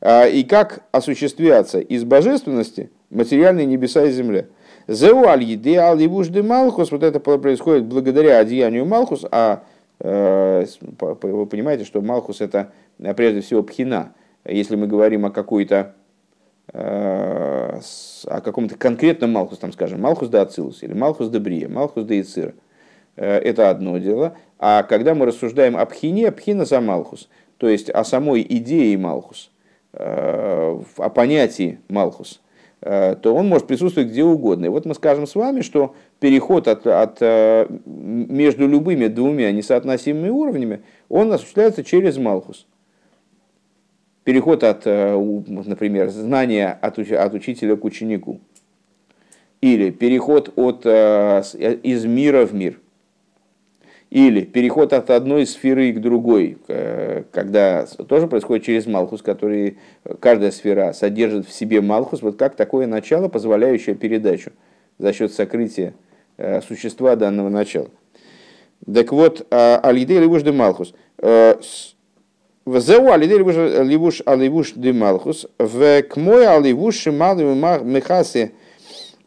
А, 0.00 0.26
и 0.26 0.42
как 0.42 0.84
осуществляться 0.90 1.80
из 1.80 2.04
божественности 2.04 2.90
материальные 3.10 3.66
небеса 3.66 4.06
и 4.06 4.10
земля. 4.10 4.46
Зеу 4.88 5.26
аль 5.26 5.44
еде 5.44 5.76
аль 5.76 6.08
малхус, 6.42 6.92
вот 6.92 7.02
это 7.02 7.20
происходит 7.20 7.84
благодаря 7.84 8.38
одеянию 8.38 8.86
малхус, 8.86 9.26
а 9.30 9.64
вы 10.02 11.46
понимаете, 11.46 11.84
что 11.84 12.00
Малхус 12.00 12.40
это 12.40 12.72
э, 12.98 13.14
прежде 13.14 13.40
всего 13.40 13.62
пхина. 13.62 14.14
Если 14.44 14.74
мы 14.74 14.88
говорим 14.88 15.24
о 15.26 15.30
какой-то 15.30 15.94
э, 16.72 17.80
о 18.26 18.40
каком-то 18.40 18.76
конкретном 18.76 19.30
Малхус, 19.30 19.58
там 19.58 19.72
скажем, 19.72 20.00
Малхус 20.00 20.28
да 20.28 20.42
Ацилус 20.42 20.82
или 20.82 20.92
Малхус 20.92 21.28
да 21.28 21.38
Брия, 21.38 21.68
Малхус 21.68 22.04
да 22.04 22.20
Ицир, 22.20 22.54
это 23.14 23.70
одно 23.70 23.98
дело. 23.98 24.36
А 24.58 24.82
когда 24.82 25.14
мы 25.14 25.26
рассуждаем 25.26 25.76
о 25.76 25.84
пхине, 25.86 26.32
пхина 26.32 26.64
за 26.64 26.80
Малхус, 26.80 27.28
то 27.58 27.68
есть 27.68 27.90
о 27.90 28.04
самой 28.04 28.44
идее 28.48 28.96
Малхус, 28.96 29.50
о 29.92 31.10
понятии 31.14 31.78
Малхус, 31.88 32.40
то 32.82 33.34
он 33.34 33.48
может 33.48 33.68
присутствовать 33.68 34.10
где 34.10 34.24
угодно. 34.24 34.64
И 34.66 34.68
вот 34.68 34.86
мы 34.86 34.94
скажем 34.94 35.28
с 35.28 35.36
вами, 35.36 35.60
что 35.60 35.94
переход 36.18 36.66
от, 36.66 36.84
от, 36.84 37.18
э, 37.20 37.66
между 37.86 38.66
любыми 38.66 39.06
двумя 39.06 39.52
несоотносимыми 39.52 40.30
уровнями, 40.30 40.82
он 41.08 41.32
осуществляется 41.32 41.84
через 41.84 42.18
Малхус. 42.18 42.66
Переход 44.24 44.64
от, 44.64 44.82
э, 44.86 45.16
например, 45.46 46.10
знания 46.10 46.76
от, 46.80 46.98
от 46.98 47.34
учителя 47.34 47.76
к 47.76 47.84
ученику. 47.84 48.40
Или 49.60 49.90
переход 49.90 50.52
от, 50.56 50.82
э, 50.84 51.42
из 51.82 52.04
мира 52.04 52.46
в 52.46 52.52
мир. 52.52 52.80
Или 54.12 54.42
переход 54.42 54.92
от 54.92 55.08
одной 55.08 55.46
сферы 55.46 55.92
к 55.92 56.00
другой, 56.00 56.58
когда 57.30 57.86
тоже 58.08 58.26
происходит 58.28 58.64
через 58.64 58.86
Малхус, 58.86 59.22
который 59.22 59.78
каждая 60.20 60.50
сфера 60.50 60.92
содержит 60.92 61.46
в 61.46 61.52
себе 61.52 61.80
Малхус, 61.80 62.20
вот 62.20 62.36
как 62.36 62.54
такое 62.54 62.86
начало, 62.86 63.28
позволяющее 63.28 63.94
передачу 63.94 64.52
за 64.98 65.14
счет 65.14 65.32
сокрытия 65.32 65.94
Э, 66.38 66.60
существа 66.62 67.14
данного 67.14 67.50
начала. 67.50 67.88
Так 68.92 69.12
вот, 69.12 69.46
а, 69.50 69.78
Алидей 69.82 70.18
Ливуш 70.18 70.42
де 70.42 70.50
Малхус. 70.50 70.94
Э, 71.18 71.54
Взеу 72.64 73.12
Алидей 73.12 73.38
Ливуш 73.38 74.22
Аливуш 74.24 74.72
де 74.74 74.92
Малхус. 74.92 75.46
В 75.58 76.02
Кмой 76.02 76.46
Аливуш 76.46 77.06
Мехаси 77.06 78.52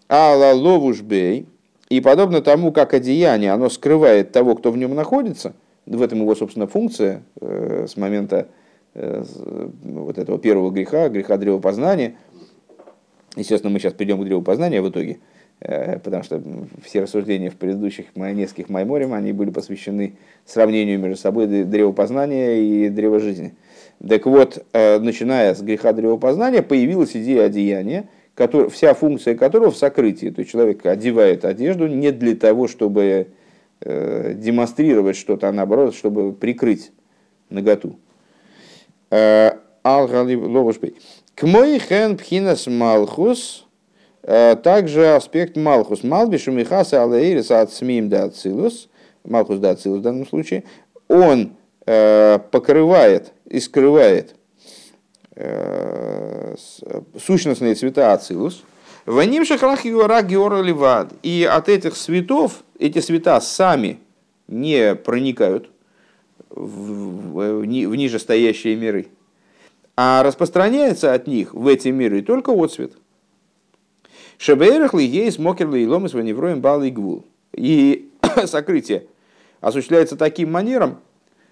Ала 0.09 0.53
Ловуш 0.53 1.01
Бей. 1.01 1.45
И 1.89 2.01
подобно 2.01 2.41
тому, 2.41 2.71
как 2.71 2.93
одеяние, 2.93 3.51
оно 3.51 3.69
скрывает 3.69 4.31
того, 4.31 4.55
кто 4.55 4.71
в 4.71 4.77
нем 4.77 4.95
находится, 4.95 5.53
в 5.85 6.01
этом 6.01 6.19
его, 6.19 6.33
собственно, 6.35 6.67
функция 6.67 7.23
э, 7.39 7.85
с 7.87 7.95
момента 7.97 8.47
вот 8.93 10.17
этого 10.17 10.39
первого 10.39 10.71
греха, 10.71 11.09
греха 11.09 11.35
древопознания. 11.35 12.15
Естественно, 13.35 13.69
мы 13.69 13.79
сейчас 13.79 13.91
придем 13.91 14.21
к 14.21 14.23
древопознанию 14.23 14.81
в 14.83 14.89
итоге– 14.89 15.19
Э, 15.61 15.99
потому 15.99 16.23
что 16.23 16.41
все 16.83 17.01
рассуждения 17.01 17.49
в 17.49 17.55
предыдущих 17.55 18.07
нескольких 18.15 18.69
Майморем, 18.69 19.13
они 19.13 19.31
были 19.31 19.51
посвящены 19.51 20.17
сравнению 20.45 20.99
между 20.99 21.17
собой 21.17 21.47
древопознания 21.47 22.57
и 22.57 22.89
древожизни. 22.89 23.55
Так 24.05 24.25
вот, 24.25 24.65
э, 24.73 24.99
начиная 24.99 25.55
с 25.55 25.61
греха 25.61 25.93
древопознания, 25.93 26.61
появилась 26.61 27.15
идея 27.15 27.45
одеяния, 27.45 28.09
который, 28.35 28.69
вся 28.69 28.93
функция 28.93 29.35
которого 29.35 29.71
в 29.71 29.77
сокрытии. 29.77 30.29
То 30.29 30.41
есть 30.41 30.51
человек 30.51 30.85
одевает 30.85 31.45
одежду 31.45 31.87
не 31.87 32.11
для 32.11 32.35
того, 32.35 32.67
чтобы 32.67 33.29
э, 33.81 34.33
демонстрировать 34.35 35.17
что-то, 35.17 35.49
а 35.49 35.51
наоборот, 35.51 35.95
чтобы 35.95 36.33
прикрыть 36.33 36.91
наготу. 37.49 37.97
Ловушбей. 39.83 40.95
К 41.35 41.43
мой 41.43 41.79
хен 41.79 42.17
пхинас 42.17 42.67
малхус– 42.67 43.63
Э, 44.27 44.55
также 44.55 45.13
аспект 45.13 45.55
Малхус. 45.55 46.03
Малбишу 46.03 46.51
Михаса 46.51 47.03
Алаирис 47.03 47.51
от 47.51 47.71
Смим 47.71 48.09
да 48.09 48.23
Ацилус, 48.23 48.89
Малхус 49.23 49.59
да 49.59 49.71
Ацилус 49.71 49.99
в 49.99 50.01
данном 50.01 50.25
случае, 50.25 50.63
он 51.07 51.53
э, 51.85 52.39
покрывает 52.49 53.33
и 53.47 53.59
скрывает 53.59 54.31
э, 54.31 54.34
сущностные 57.17 57.75
цвета 57.75 58.13
Ацилус. 58.13 58.63
Ваним 59.05 59.45
шахрах 59.45 59.85
юра 59.85 60.21
геора. 60.21 61.07
И 61.23 61.43
от 61.43 61.69
этих 61.69 61.93
цветов, 61.95 62.63
эти 62.79 62.99
цвета 62.99 63.39
сами 63.41 63.99
не 64.47 64.95
проникают 64.95 65.69
в, 66.49 66.61
в, 66.61 67.59
в 67.61 67.65
нижестоящие 67.65 68.75
миры, 68.75 69.07
а 69.97 70.23
распространяется 70.23 71.13
от 71.13 71.27
них 71.27 71.53
в 71.53 71.67
эти 71.67 71.89
миры 71.89 72.21
только 72.21 72.51
отцвет– 72.51 72.93
Шебейрах 74.37 74.93
ли 74.93 75.05
есть 75.05 75.39
мокер 75.39 75.69
ли 75.71 75.87
ломис 75.87 76.13
ваневроем 76.13 76.61
балый 76.61 76.91
гвул. 76.91 77.25
И 77.53 78.11
сокрытие 78.45 79.07
осуществляется 79.61 80.17
таким 80.17 80.51
манером, 80.51 80.99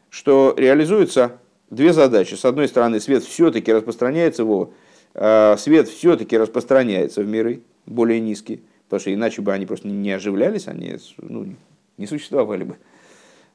что 0.09 0.53
реализуются 0.57 1.39
две 1.73 1.93
задачи. 1.93 2.35
С 2.35 2.45
одной 2.45 2.67
стороны, 2.67 2.99
свет 2.99 3.23
все-таки 3.23 3.71
распространяется, 3.71 4.45
во, 4.45 4.71
э, 5.13 5.55
свет 5.57 5.87
все-таки 5.87 6.37
распространяется 6.37 7.21
в 7.21 7.27
миры 7.27 7.61
более 7.85 8.19
низкие, 8.19 8.61
потому 8.85 9.01
что 9.01 9.13
иначе 9.13 9.41
бы 9.41 9.51
они 9.53 9.65
просто 9.65 9.87
не 9.87 10.11
оживлялись, 10.11 10.67
они 10.67 10.97
ну, 11.17 11.55
не 11.97 12.07
существовали 12.07 12.63
бы. 12.63 12.77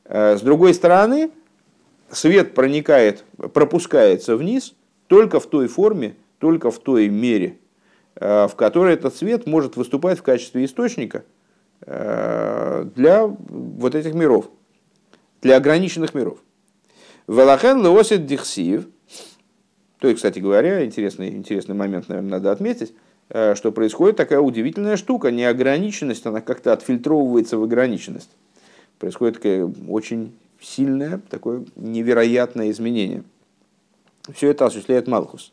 Э, 0.05 0.37
с 0.37 0.43
другой 0.43 0.75
стороны, 0.75 1.31
свет 2.11 2.55
проникает, 2.55 3.25
пропускается 3.55 4.37
вниз 4.37 4.75
только 5.07 5.41
в 5.41 5.47
той 5.47 5.69
форме, 5.69 6.17
только 6.39 6.71
в 6.71 6.79
той 6.79 7.09
мере, 7.09 7.59
э, 8.17 8.49
в 8.49 8.55
которой 8.57 8.95
этот 8.95 9.15
свет 9.15 9.47
может 9.47 9.77
выступать 9.77 10.19
в 10.19 10.23
качестве 10.23 10.65
источника 10.65 11.25
для 11.81 13.25
вот 13.25 13.95
этих 13.95 14.13
миров, 14.13 14.51
для 15.41 15.57
ограниченных 15.57 16.13
миров. 16.13 16.39
Велахен 17.29 17.83
леосит 17.83 18.25
дихсив. 18.27 18.89
То 19.99 20.09
есть, 20.09 20.17
кстати 20.17 20.39
говоря, 20.39 20.85
интересный, 20.85 21.29
интересный 21.29 21.75
момент, 21.75 22.09
наверное, 22.09 22.31
надо 22.31 22.51
отметить, 22.51 22.95
э, 23.29 23.55
что 23.55 23.71
происходит 23.71 24.17
такая 24.17 24.41
удивительная 24.41 24.97
штука. 24.97 25.31
Неограниченность, 25.31 26.25
она 26.25 26.41
как-то 26.41 26.73
отфильтровывается 26.73 27.59
в 27.59 27.63
ограниченность. 27.63 28.31
Происходит 28.99 29.37
такое 29.37 29.71
очень 29.89 30.35
сильное, 30.61 31.21
такое 31.29 31.65
невероятное 31.77 32.71
изменение. 32.71 33.23
Все 34.33 34.51
это 34.51 34.67
осуществляет 34.67 35.07
Малхус. 35.07 35.53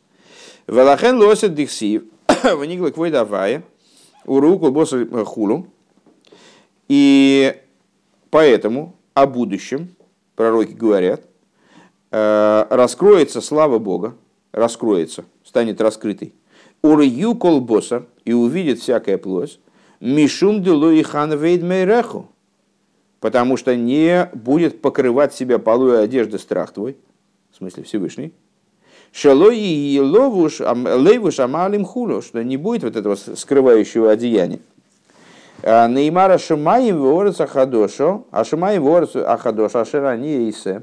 Велахен 0.66 1.18
лосит 1.18 1.54
дихсив. 1.54 2.04
Ванигла 2.42 2.90
квойдавая. 2.90 3.62
Уруку 4.24 4.70
босса 4.70 5.06
хулу. 5.24 5.66
И 6.88 7.54
поэтому 8.30 8.96
о 9.12 9.26
будущем 9.26 9.94
пророки 10.36 10.72
говорят– 10.72 11.22
Э, 11.35 11.35
раскроется 12.10 13.40
слава 13.40 13.78
Бога, 13.78 14.14
раскроется, 14.52 15.24
станет 15.44 15.80
раскрытой. 15.80 16.34
Урью 16.82 17.34
колбосар 17.34 18.06
и 18.24 18.32
увидит 18.32 18.80
всякая 18.80 19.18
плоть. 19.18 19.58
Мишум 20.00 20.62
делу 20.62 20.90
и 20.90 21.02
хан 21.02 21.30
мейреху. 21.30 22.28
Потому 23.20 23.56
что 23.56 23.74
не 23.74 24.30
будет 24.34 24.80
покрывать 24.80 25.34
себя 25.34 25.58
полой 25.58 26.04
одежды 26.04 26.38
страх 26.38 26.72
твой, 26.72 26.96
в 27.50 27.56
смысле 27.56 27.82
Всевышний. 27.82 28.32
Шалой 29.10 29.58
и 29.58 29.98
ловуш 29.98 30.60
лейвуш 30.60 31.40
амалим 31.40 31.84
хулу, 31.84 32.20
что 32.20 32.44
не 32.44 32.58
будет 32.58 32.82
вот 32.82 32.96
этого 32.96 33.14
скрывающего 33.16 34.10
одеяния. 34.10 34.60
Э, 35.62 35.88
Неймара 35.88 36.36
шамаем 36.38 36.98
ворец 36.98 37.40
ахадошо, 37.40 38.24
а 38.30 38.44
шамаем 38.44 38.82
ворец 38.82 39.16
ахадошо, 39.16 39.80
ашерани 39.80 40.50
исе. 40.50 40.82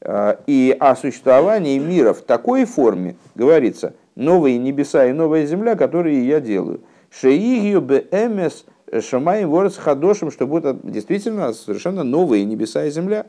Э, 0.00 0.36
и 0.46 0.76
о 0.78 0.94
существовании 0.96 1.78
мира 1.78 2.12
в 2.12 2.22
такой 2.22 2.64
форме 2.64 3.16
говорится 3.34 3.94
новые 4.14 4.58
небеса 4.58 5.06
и 5.06 5.12
новая 5.12 5.46
земля, 5.46 5.74
которые 5.74 6.26
я 6.26 6.40
делаю. 6.40 6.80
Шеигию 7.10 7.80
бэмс 7.80 8.64
шамаем 9.02 9.50
ворос 9.50 9.76
хадошим, 9.76 10.30
что 10.30 10.46
будут 10.46 10.78
действительно 10.82 11.52
совершенно 11.52 12.04
новые 12.04 12.44
небеса 12.44 12.84
и 12.84 12.90
земля. 12.90 13.26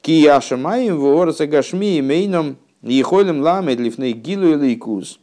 Кия 0.00 0.40
шамаем 0.40 0.98
ворос 0.98 1.38
гашми 1.38 2.00
мейном 2.00 2.56
ехолем 2.82 3.40
ламед 3.40 3.78
лифней 3.78 4.12
гилу 4.12 4.48
и 4.48 4.54
лейкуз 4.54 5.18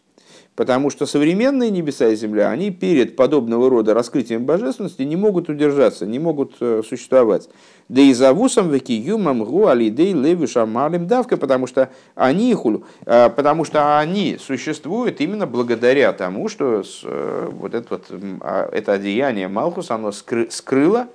потому 0.60 0.89
что 0.89 1.05
современные 1.05 1.72
небеса 1.72 2.10
и 2.10 2.18
земля, 2.18 2.49
они 2.49 2.70
перед 2.70 3.16
подобного 3.16 3.70
рода 3.70 3.93
раскрытием 3.93 4.43
божественности 4.43 5.03
не 5.03 5.16
могут 5.16 5.47
удержаться, 5.47 6.05
не 6.05 6.20
могут 6.20 6.57
э, 6.60 6.82
существовать. 6.86 7.49
Да 7.88 8.01
и 8.01 8.12
завусом 8.12 8.70
векиюмам 8.70 9.45
гу 9.45 9.68
алидей 9.68 10.12
леви 10.12 10.47
шамалим 10.47 11.07
давка, 11.07 11.38
потому 11.38 11.66
что 11.66 11.91
они 12.14 12.53
хулю, 12.53 12.84
э, 13.05 13.30
потому 13.30 13.64
что 13.64 13.99
они 13.99 14.38
существуют 14.38 15.22
именно 15.22 15.47
благодаря 15.47 16.12
тому, 16.12 16.49
что 16.49 16.84
э, 17.05 17.49
вот 17.53 17.74
это, 17.74 17.88
вот, 17.91 18.07
а, 18.41 18.70
это 18.70 18.91
одеяние 18.91 19.47
Малхус, 19.47 19.91
оно 19.91 20.12
скрыло 20.12 21.07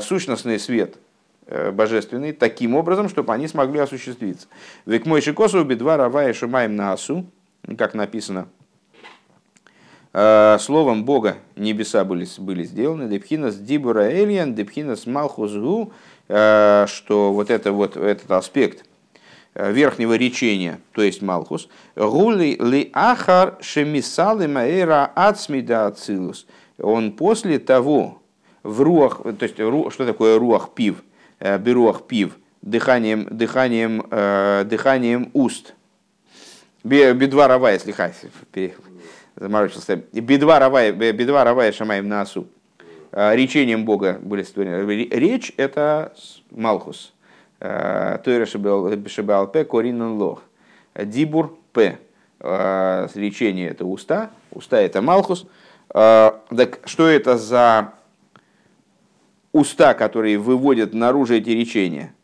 сущностный 0.00 0.58
свет 0.58 0.96
божественный 1.72 2.32
таким 2.32 2.74
образом, 2.74 3.10
чтобы 3.10 3.34
они 3.34 3.48
смогли 3.48 3.80
осуществиться. 3.80 4.46
Век 4.86 5.04
мой 5.04 5.20
шикосу 5.20 5.62
бедва 5.62 5.98
равая 5.98 6.32
шумаем 6.32 6.74
на 6.74 6.92
асу, 6.94 7.26
как 7.76 7.92
написано 7.92 8.48
словом 10.12 11.04
Бога 11.04 11.38
небеса 11.56 12.04
были, 12.04 12.26
были 12.38 12.64
сделаны, 12.64 13.08
депхинас 13.08 13.56
дибура 13.56 14.10
эльян, 14.10 14.54
депхинас 14.54 15.06
малхузгу, 15.06 15.92
э, 16.28 16.86
что 16.86 17.32
вот, 17.32 17.50
это, 17.50 17.72
вот 17.72 17.96
этот 17.96 18.30
аспект 18.30 18.84
э, 19.54 19.72
верхнего 19.72 20.14
речения, 20.14 20.80
то 20.92 21.02
есть 21.02 21.22
малхус, 21.22 21.68
гули 21.96 22.58
ли 22.60 22.90
ахар 22.92 23.56
шемисалы 23.62 24.48
маэра 24.48 25.10
ацмида 25.14 25.86
ацилус, 25.86 26.46
он 26.78 27.12
после 27.12 27.58
того, 27.58 28.20
в 28.62 28.82
руах, 28.82 29.22
то 29.22 29.42
есть 29.44 29.54
что 29.56 30.06
такое 30.06 30.38
руах 30.38 30.70
пив, 30.74 31.02
беруах 31.40 32.02
пив, 32.02 32.36
дыханием, 32.60 33.26
дыханием, 33.30 34.04
дыханием 34.68 35.30
уст, 35.32 35.74
бедва 36.84 37.48
рава, 37.48 37.72
если 37.72 37.92
заморочился. 39.42 39.96
Бедва 40.12 40.58
равая, 40.60 40.92
бедва 40.92 41.44
равая 41.44 41.72
шамаем 41.72 42.08
насу. 42.08 42.46
А, 43.10 43.34
речением 43.34 43.84
Бога 43.84 44.18
были 44.22 44.44
створены. 44.44 44.86
Речь– 45.10 45.52
это 45.56 46.12
Малхус. 46.50 47.12
А, 47.60 48.18
Тойра 48.18 48.46
Шебалпе 48.46 49.64
Коринун 49.64 50.12
Лох. 50.12 50.42
Дибур 50.94 51.58
П. 51.72 51.98
А, 52.38 53.08
речение– 53.14 53.68
это 53.70 53.84
уста. 53.84 54.30
Уста– 54.52 54.80
это 54.80 55.02
Малхус. 55.02 55.46
Так 55.88 56.78
что 56.86 57.06
это 57.08 57.36
за 57.36 57.92
уста, 59.52 59.92
которые 59.92 60.38
выводят 60.38 60.94
наружу 60.94 61.34
эти 61.34 61.50
речения? 61.50 62.14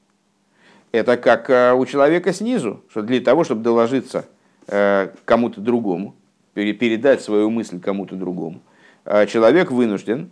Это 0.92 1.18
как 1.18 1.76
у 1.76 1.84
человека 1.84 2.32
снизу, 2.32 2.82
что 2.88 3.02
для 3.02 3.20
того, 3.20 3.44
чтобы 3.44 3.62
доложиться 3.62 4.24
кому-то 4.66 5.60
другому, 5.60 6.14
передать 6.72 7.22
свою 7.22 7.50
мысль 7.50 7.80
кому-то 7.80 8.16
другому, 8.16 8.60
а 9.04 9.26
человек 9.26 9.70
вынужден 9.70 10.30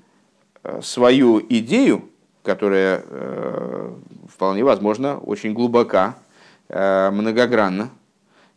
э, 0.62 0.80
свою 0.82 1.40
идею, 1.48 2.08
которая 2.42 3.02
э, 3.04 3.92
вполне 4.28 4.64
возможно 4.64 5.18
очень 5.18 5.52
глубока, 5.52 6.16
э, 6.68 7.10
многогранна 7.10 7.90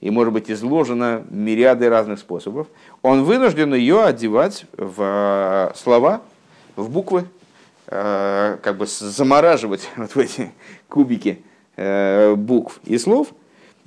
и 0.02 0.10
может 0.10 0.34
быть 0.34 0.50
изложена 0.50 1.24
мириады 1.30 1.90
разных 1.90 2.20
способов, 2.20 2.68
он 3.02 3.24
вынужден 3.24 3.74
ее 3.74 4.04
одевать 4.04 4.66
в 4.78 5.74
слова, 5.76 6.22
в 6.76 6.90
буквы, 6.90 7.26
как 7.86 8.78
бы 8.78 8.86
замораживать 8.86 9.90
вот 9.98 10.12
в 10.12 10.18
эти 10.20 10.52
кубики 10.88 11.44
букв 12.36 12.80
и 12.86 12.98
слов. 12.98 13.34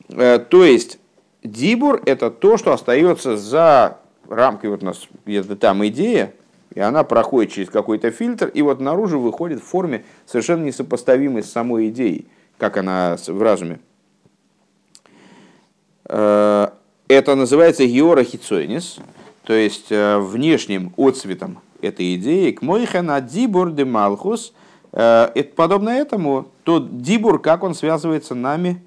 То 0.09 0.64
есть 0.64 0.99
Дибур– 1.43 2.01
это 2.07 2.30
то, 2.30 2.57
что 2.57 2.72
остается 2.72 3.36
за 3.36 3.99
рамкой, 4.28 4.70
вот 4.70 4.82
у 4.82 4.86
нас 4.86 5.09
где-то 5.26 5.57
там 5.57 5.84
идея, 5.88 6.34
и 6.74 6.80
она 6.80 7.03
проходит 7.03 7.53
через 7.53 7.68
какой-то 7.68 8.11
фильтр, 8.11 8.47
и 8.47 8.62
вот 8.62 8.80
наружу 8.80 9.18
выходит 9.18 9.61
в 9.61 9.64
форме 9.64 10.05
совершенно 10.24 10.64
несопоставимой 10.64 11.43
с 11.43 11.51
самой 11.51 11.88
идеей, 11.88 12.28
как 12.59 12.76
она 12.76 13.16
в 13.26 13.43
разуме. 13.43 13.80
Э, 16.05 16.68
это 17.09 17.34
называется 17.34 17.84
геора 17.86 18.22
хицойнис, 18.22 18.99
то 19.45 19.53
есть 19.53 19.90
э, 19.90 20.18
внешним 20.18 20.95
отцветом 20.97 21.61
этой 21.80 22.14
идеи. 22.14 22.53
К 22.53 22.62
мойхена 22.62 23.20
дибур 23.20 23.72
де 23.72 23.84
малхус. 23.84 24.55
Э, 24.93 25.28
подобно 25.57 25.90
этому, 25.90 26.47
тот 26.62 27.03
дибур, 27.03 27.40
как 27.40 27.64
он 27.64 27.74
связывается 27.74 28.36
нами 28.36 28.80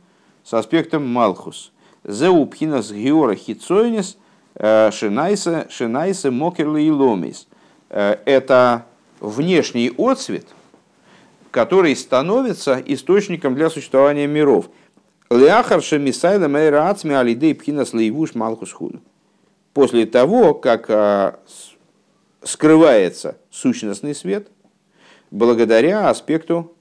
с 0.45 0.53
аспектом 0.53 1.05
малхус– 1.05 1.73
Зеупхинас 2.07 2.91
геора 2.91 3.35
хитсойнис 3.35 4.17
э, 4.55 4.91
шинайса 4.91 5.67
шинайса 5.69 6.31
мокерли 6.31 6.83
и 6.83 6.91
ломис. 6.91 7.47
Э, 7.89 8.17
это 8.25 8.85
внешний 9.19 9.91
отцвет, 9.97 10.45
который 11.49 11.95
становится 11.95 12.81
источником 12.85 13.55
для 13.55 13.69
существования 13.71 14.27
миров. 14.27 14.69
Леахар 15.31 15.81
шемисайла 15.81 16.47
мэйра 16.47 16.89
ацми 16.89 17.15
алидей 17.15 17.55
пхинас 17.55 17.93
лейвуш 17.93 18.35
малхус. 18.35 18.75
После 19.73 20.05
того, 20.05 20.53
как 20.53 20.85
э, 20.89 21.33
скрывается 22.43 23.37
сущностный 23.49 24.13
свет, 24.13 24.49
благодаря 25.31 26.09
аспекту 26.09 26.71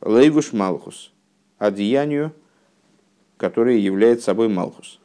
лейвуш 0.00 0.54
малхус, 0.54 1.12
одеянию 1.58 2.32
который 3.44 3.78
является 3.78 4.24
собой 4.24 4.48
Малхус. 4.48 4.98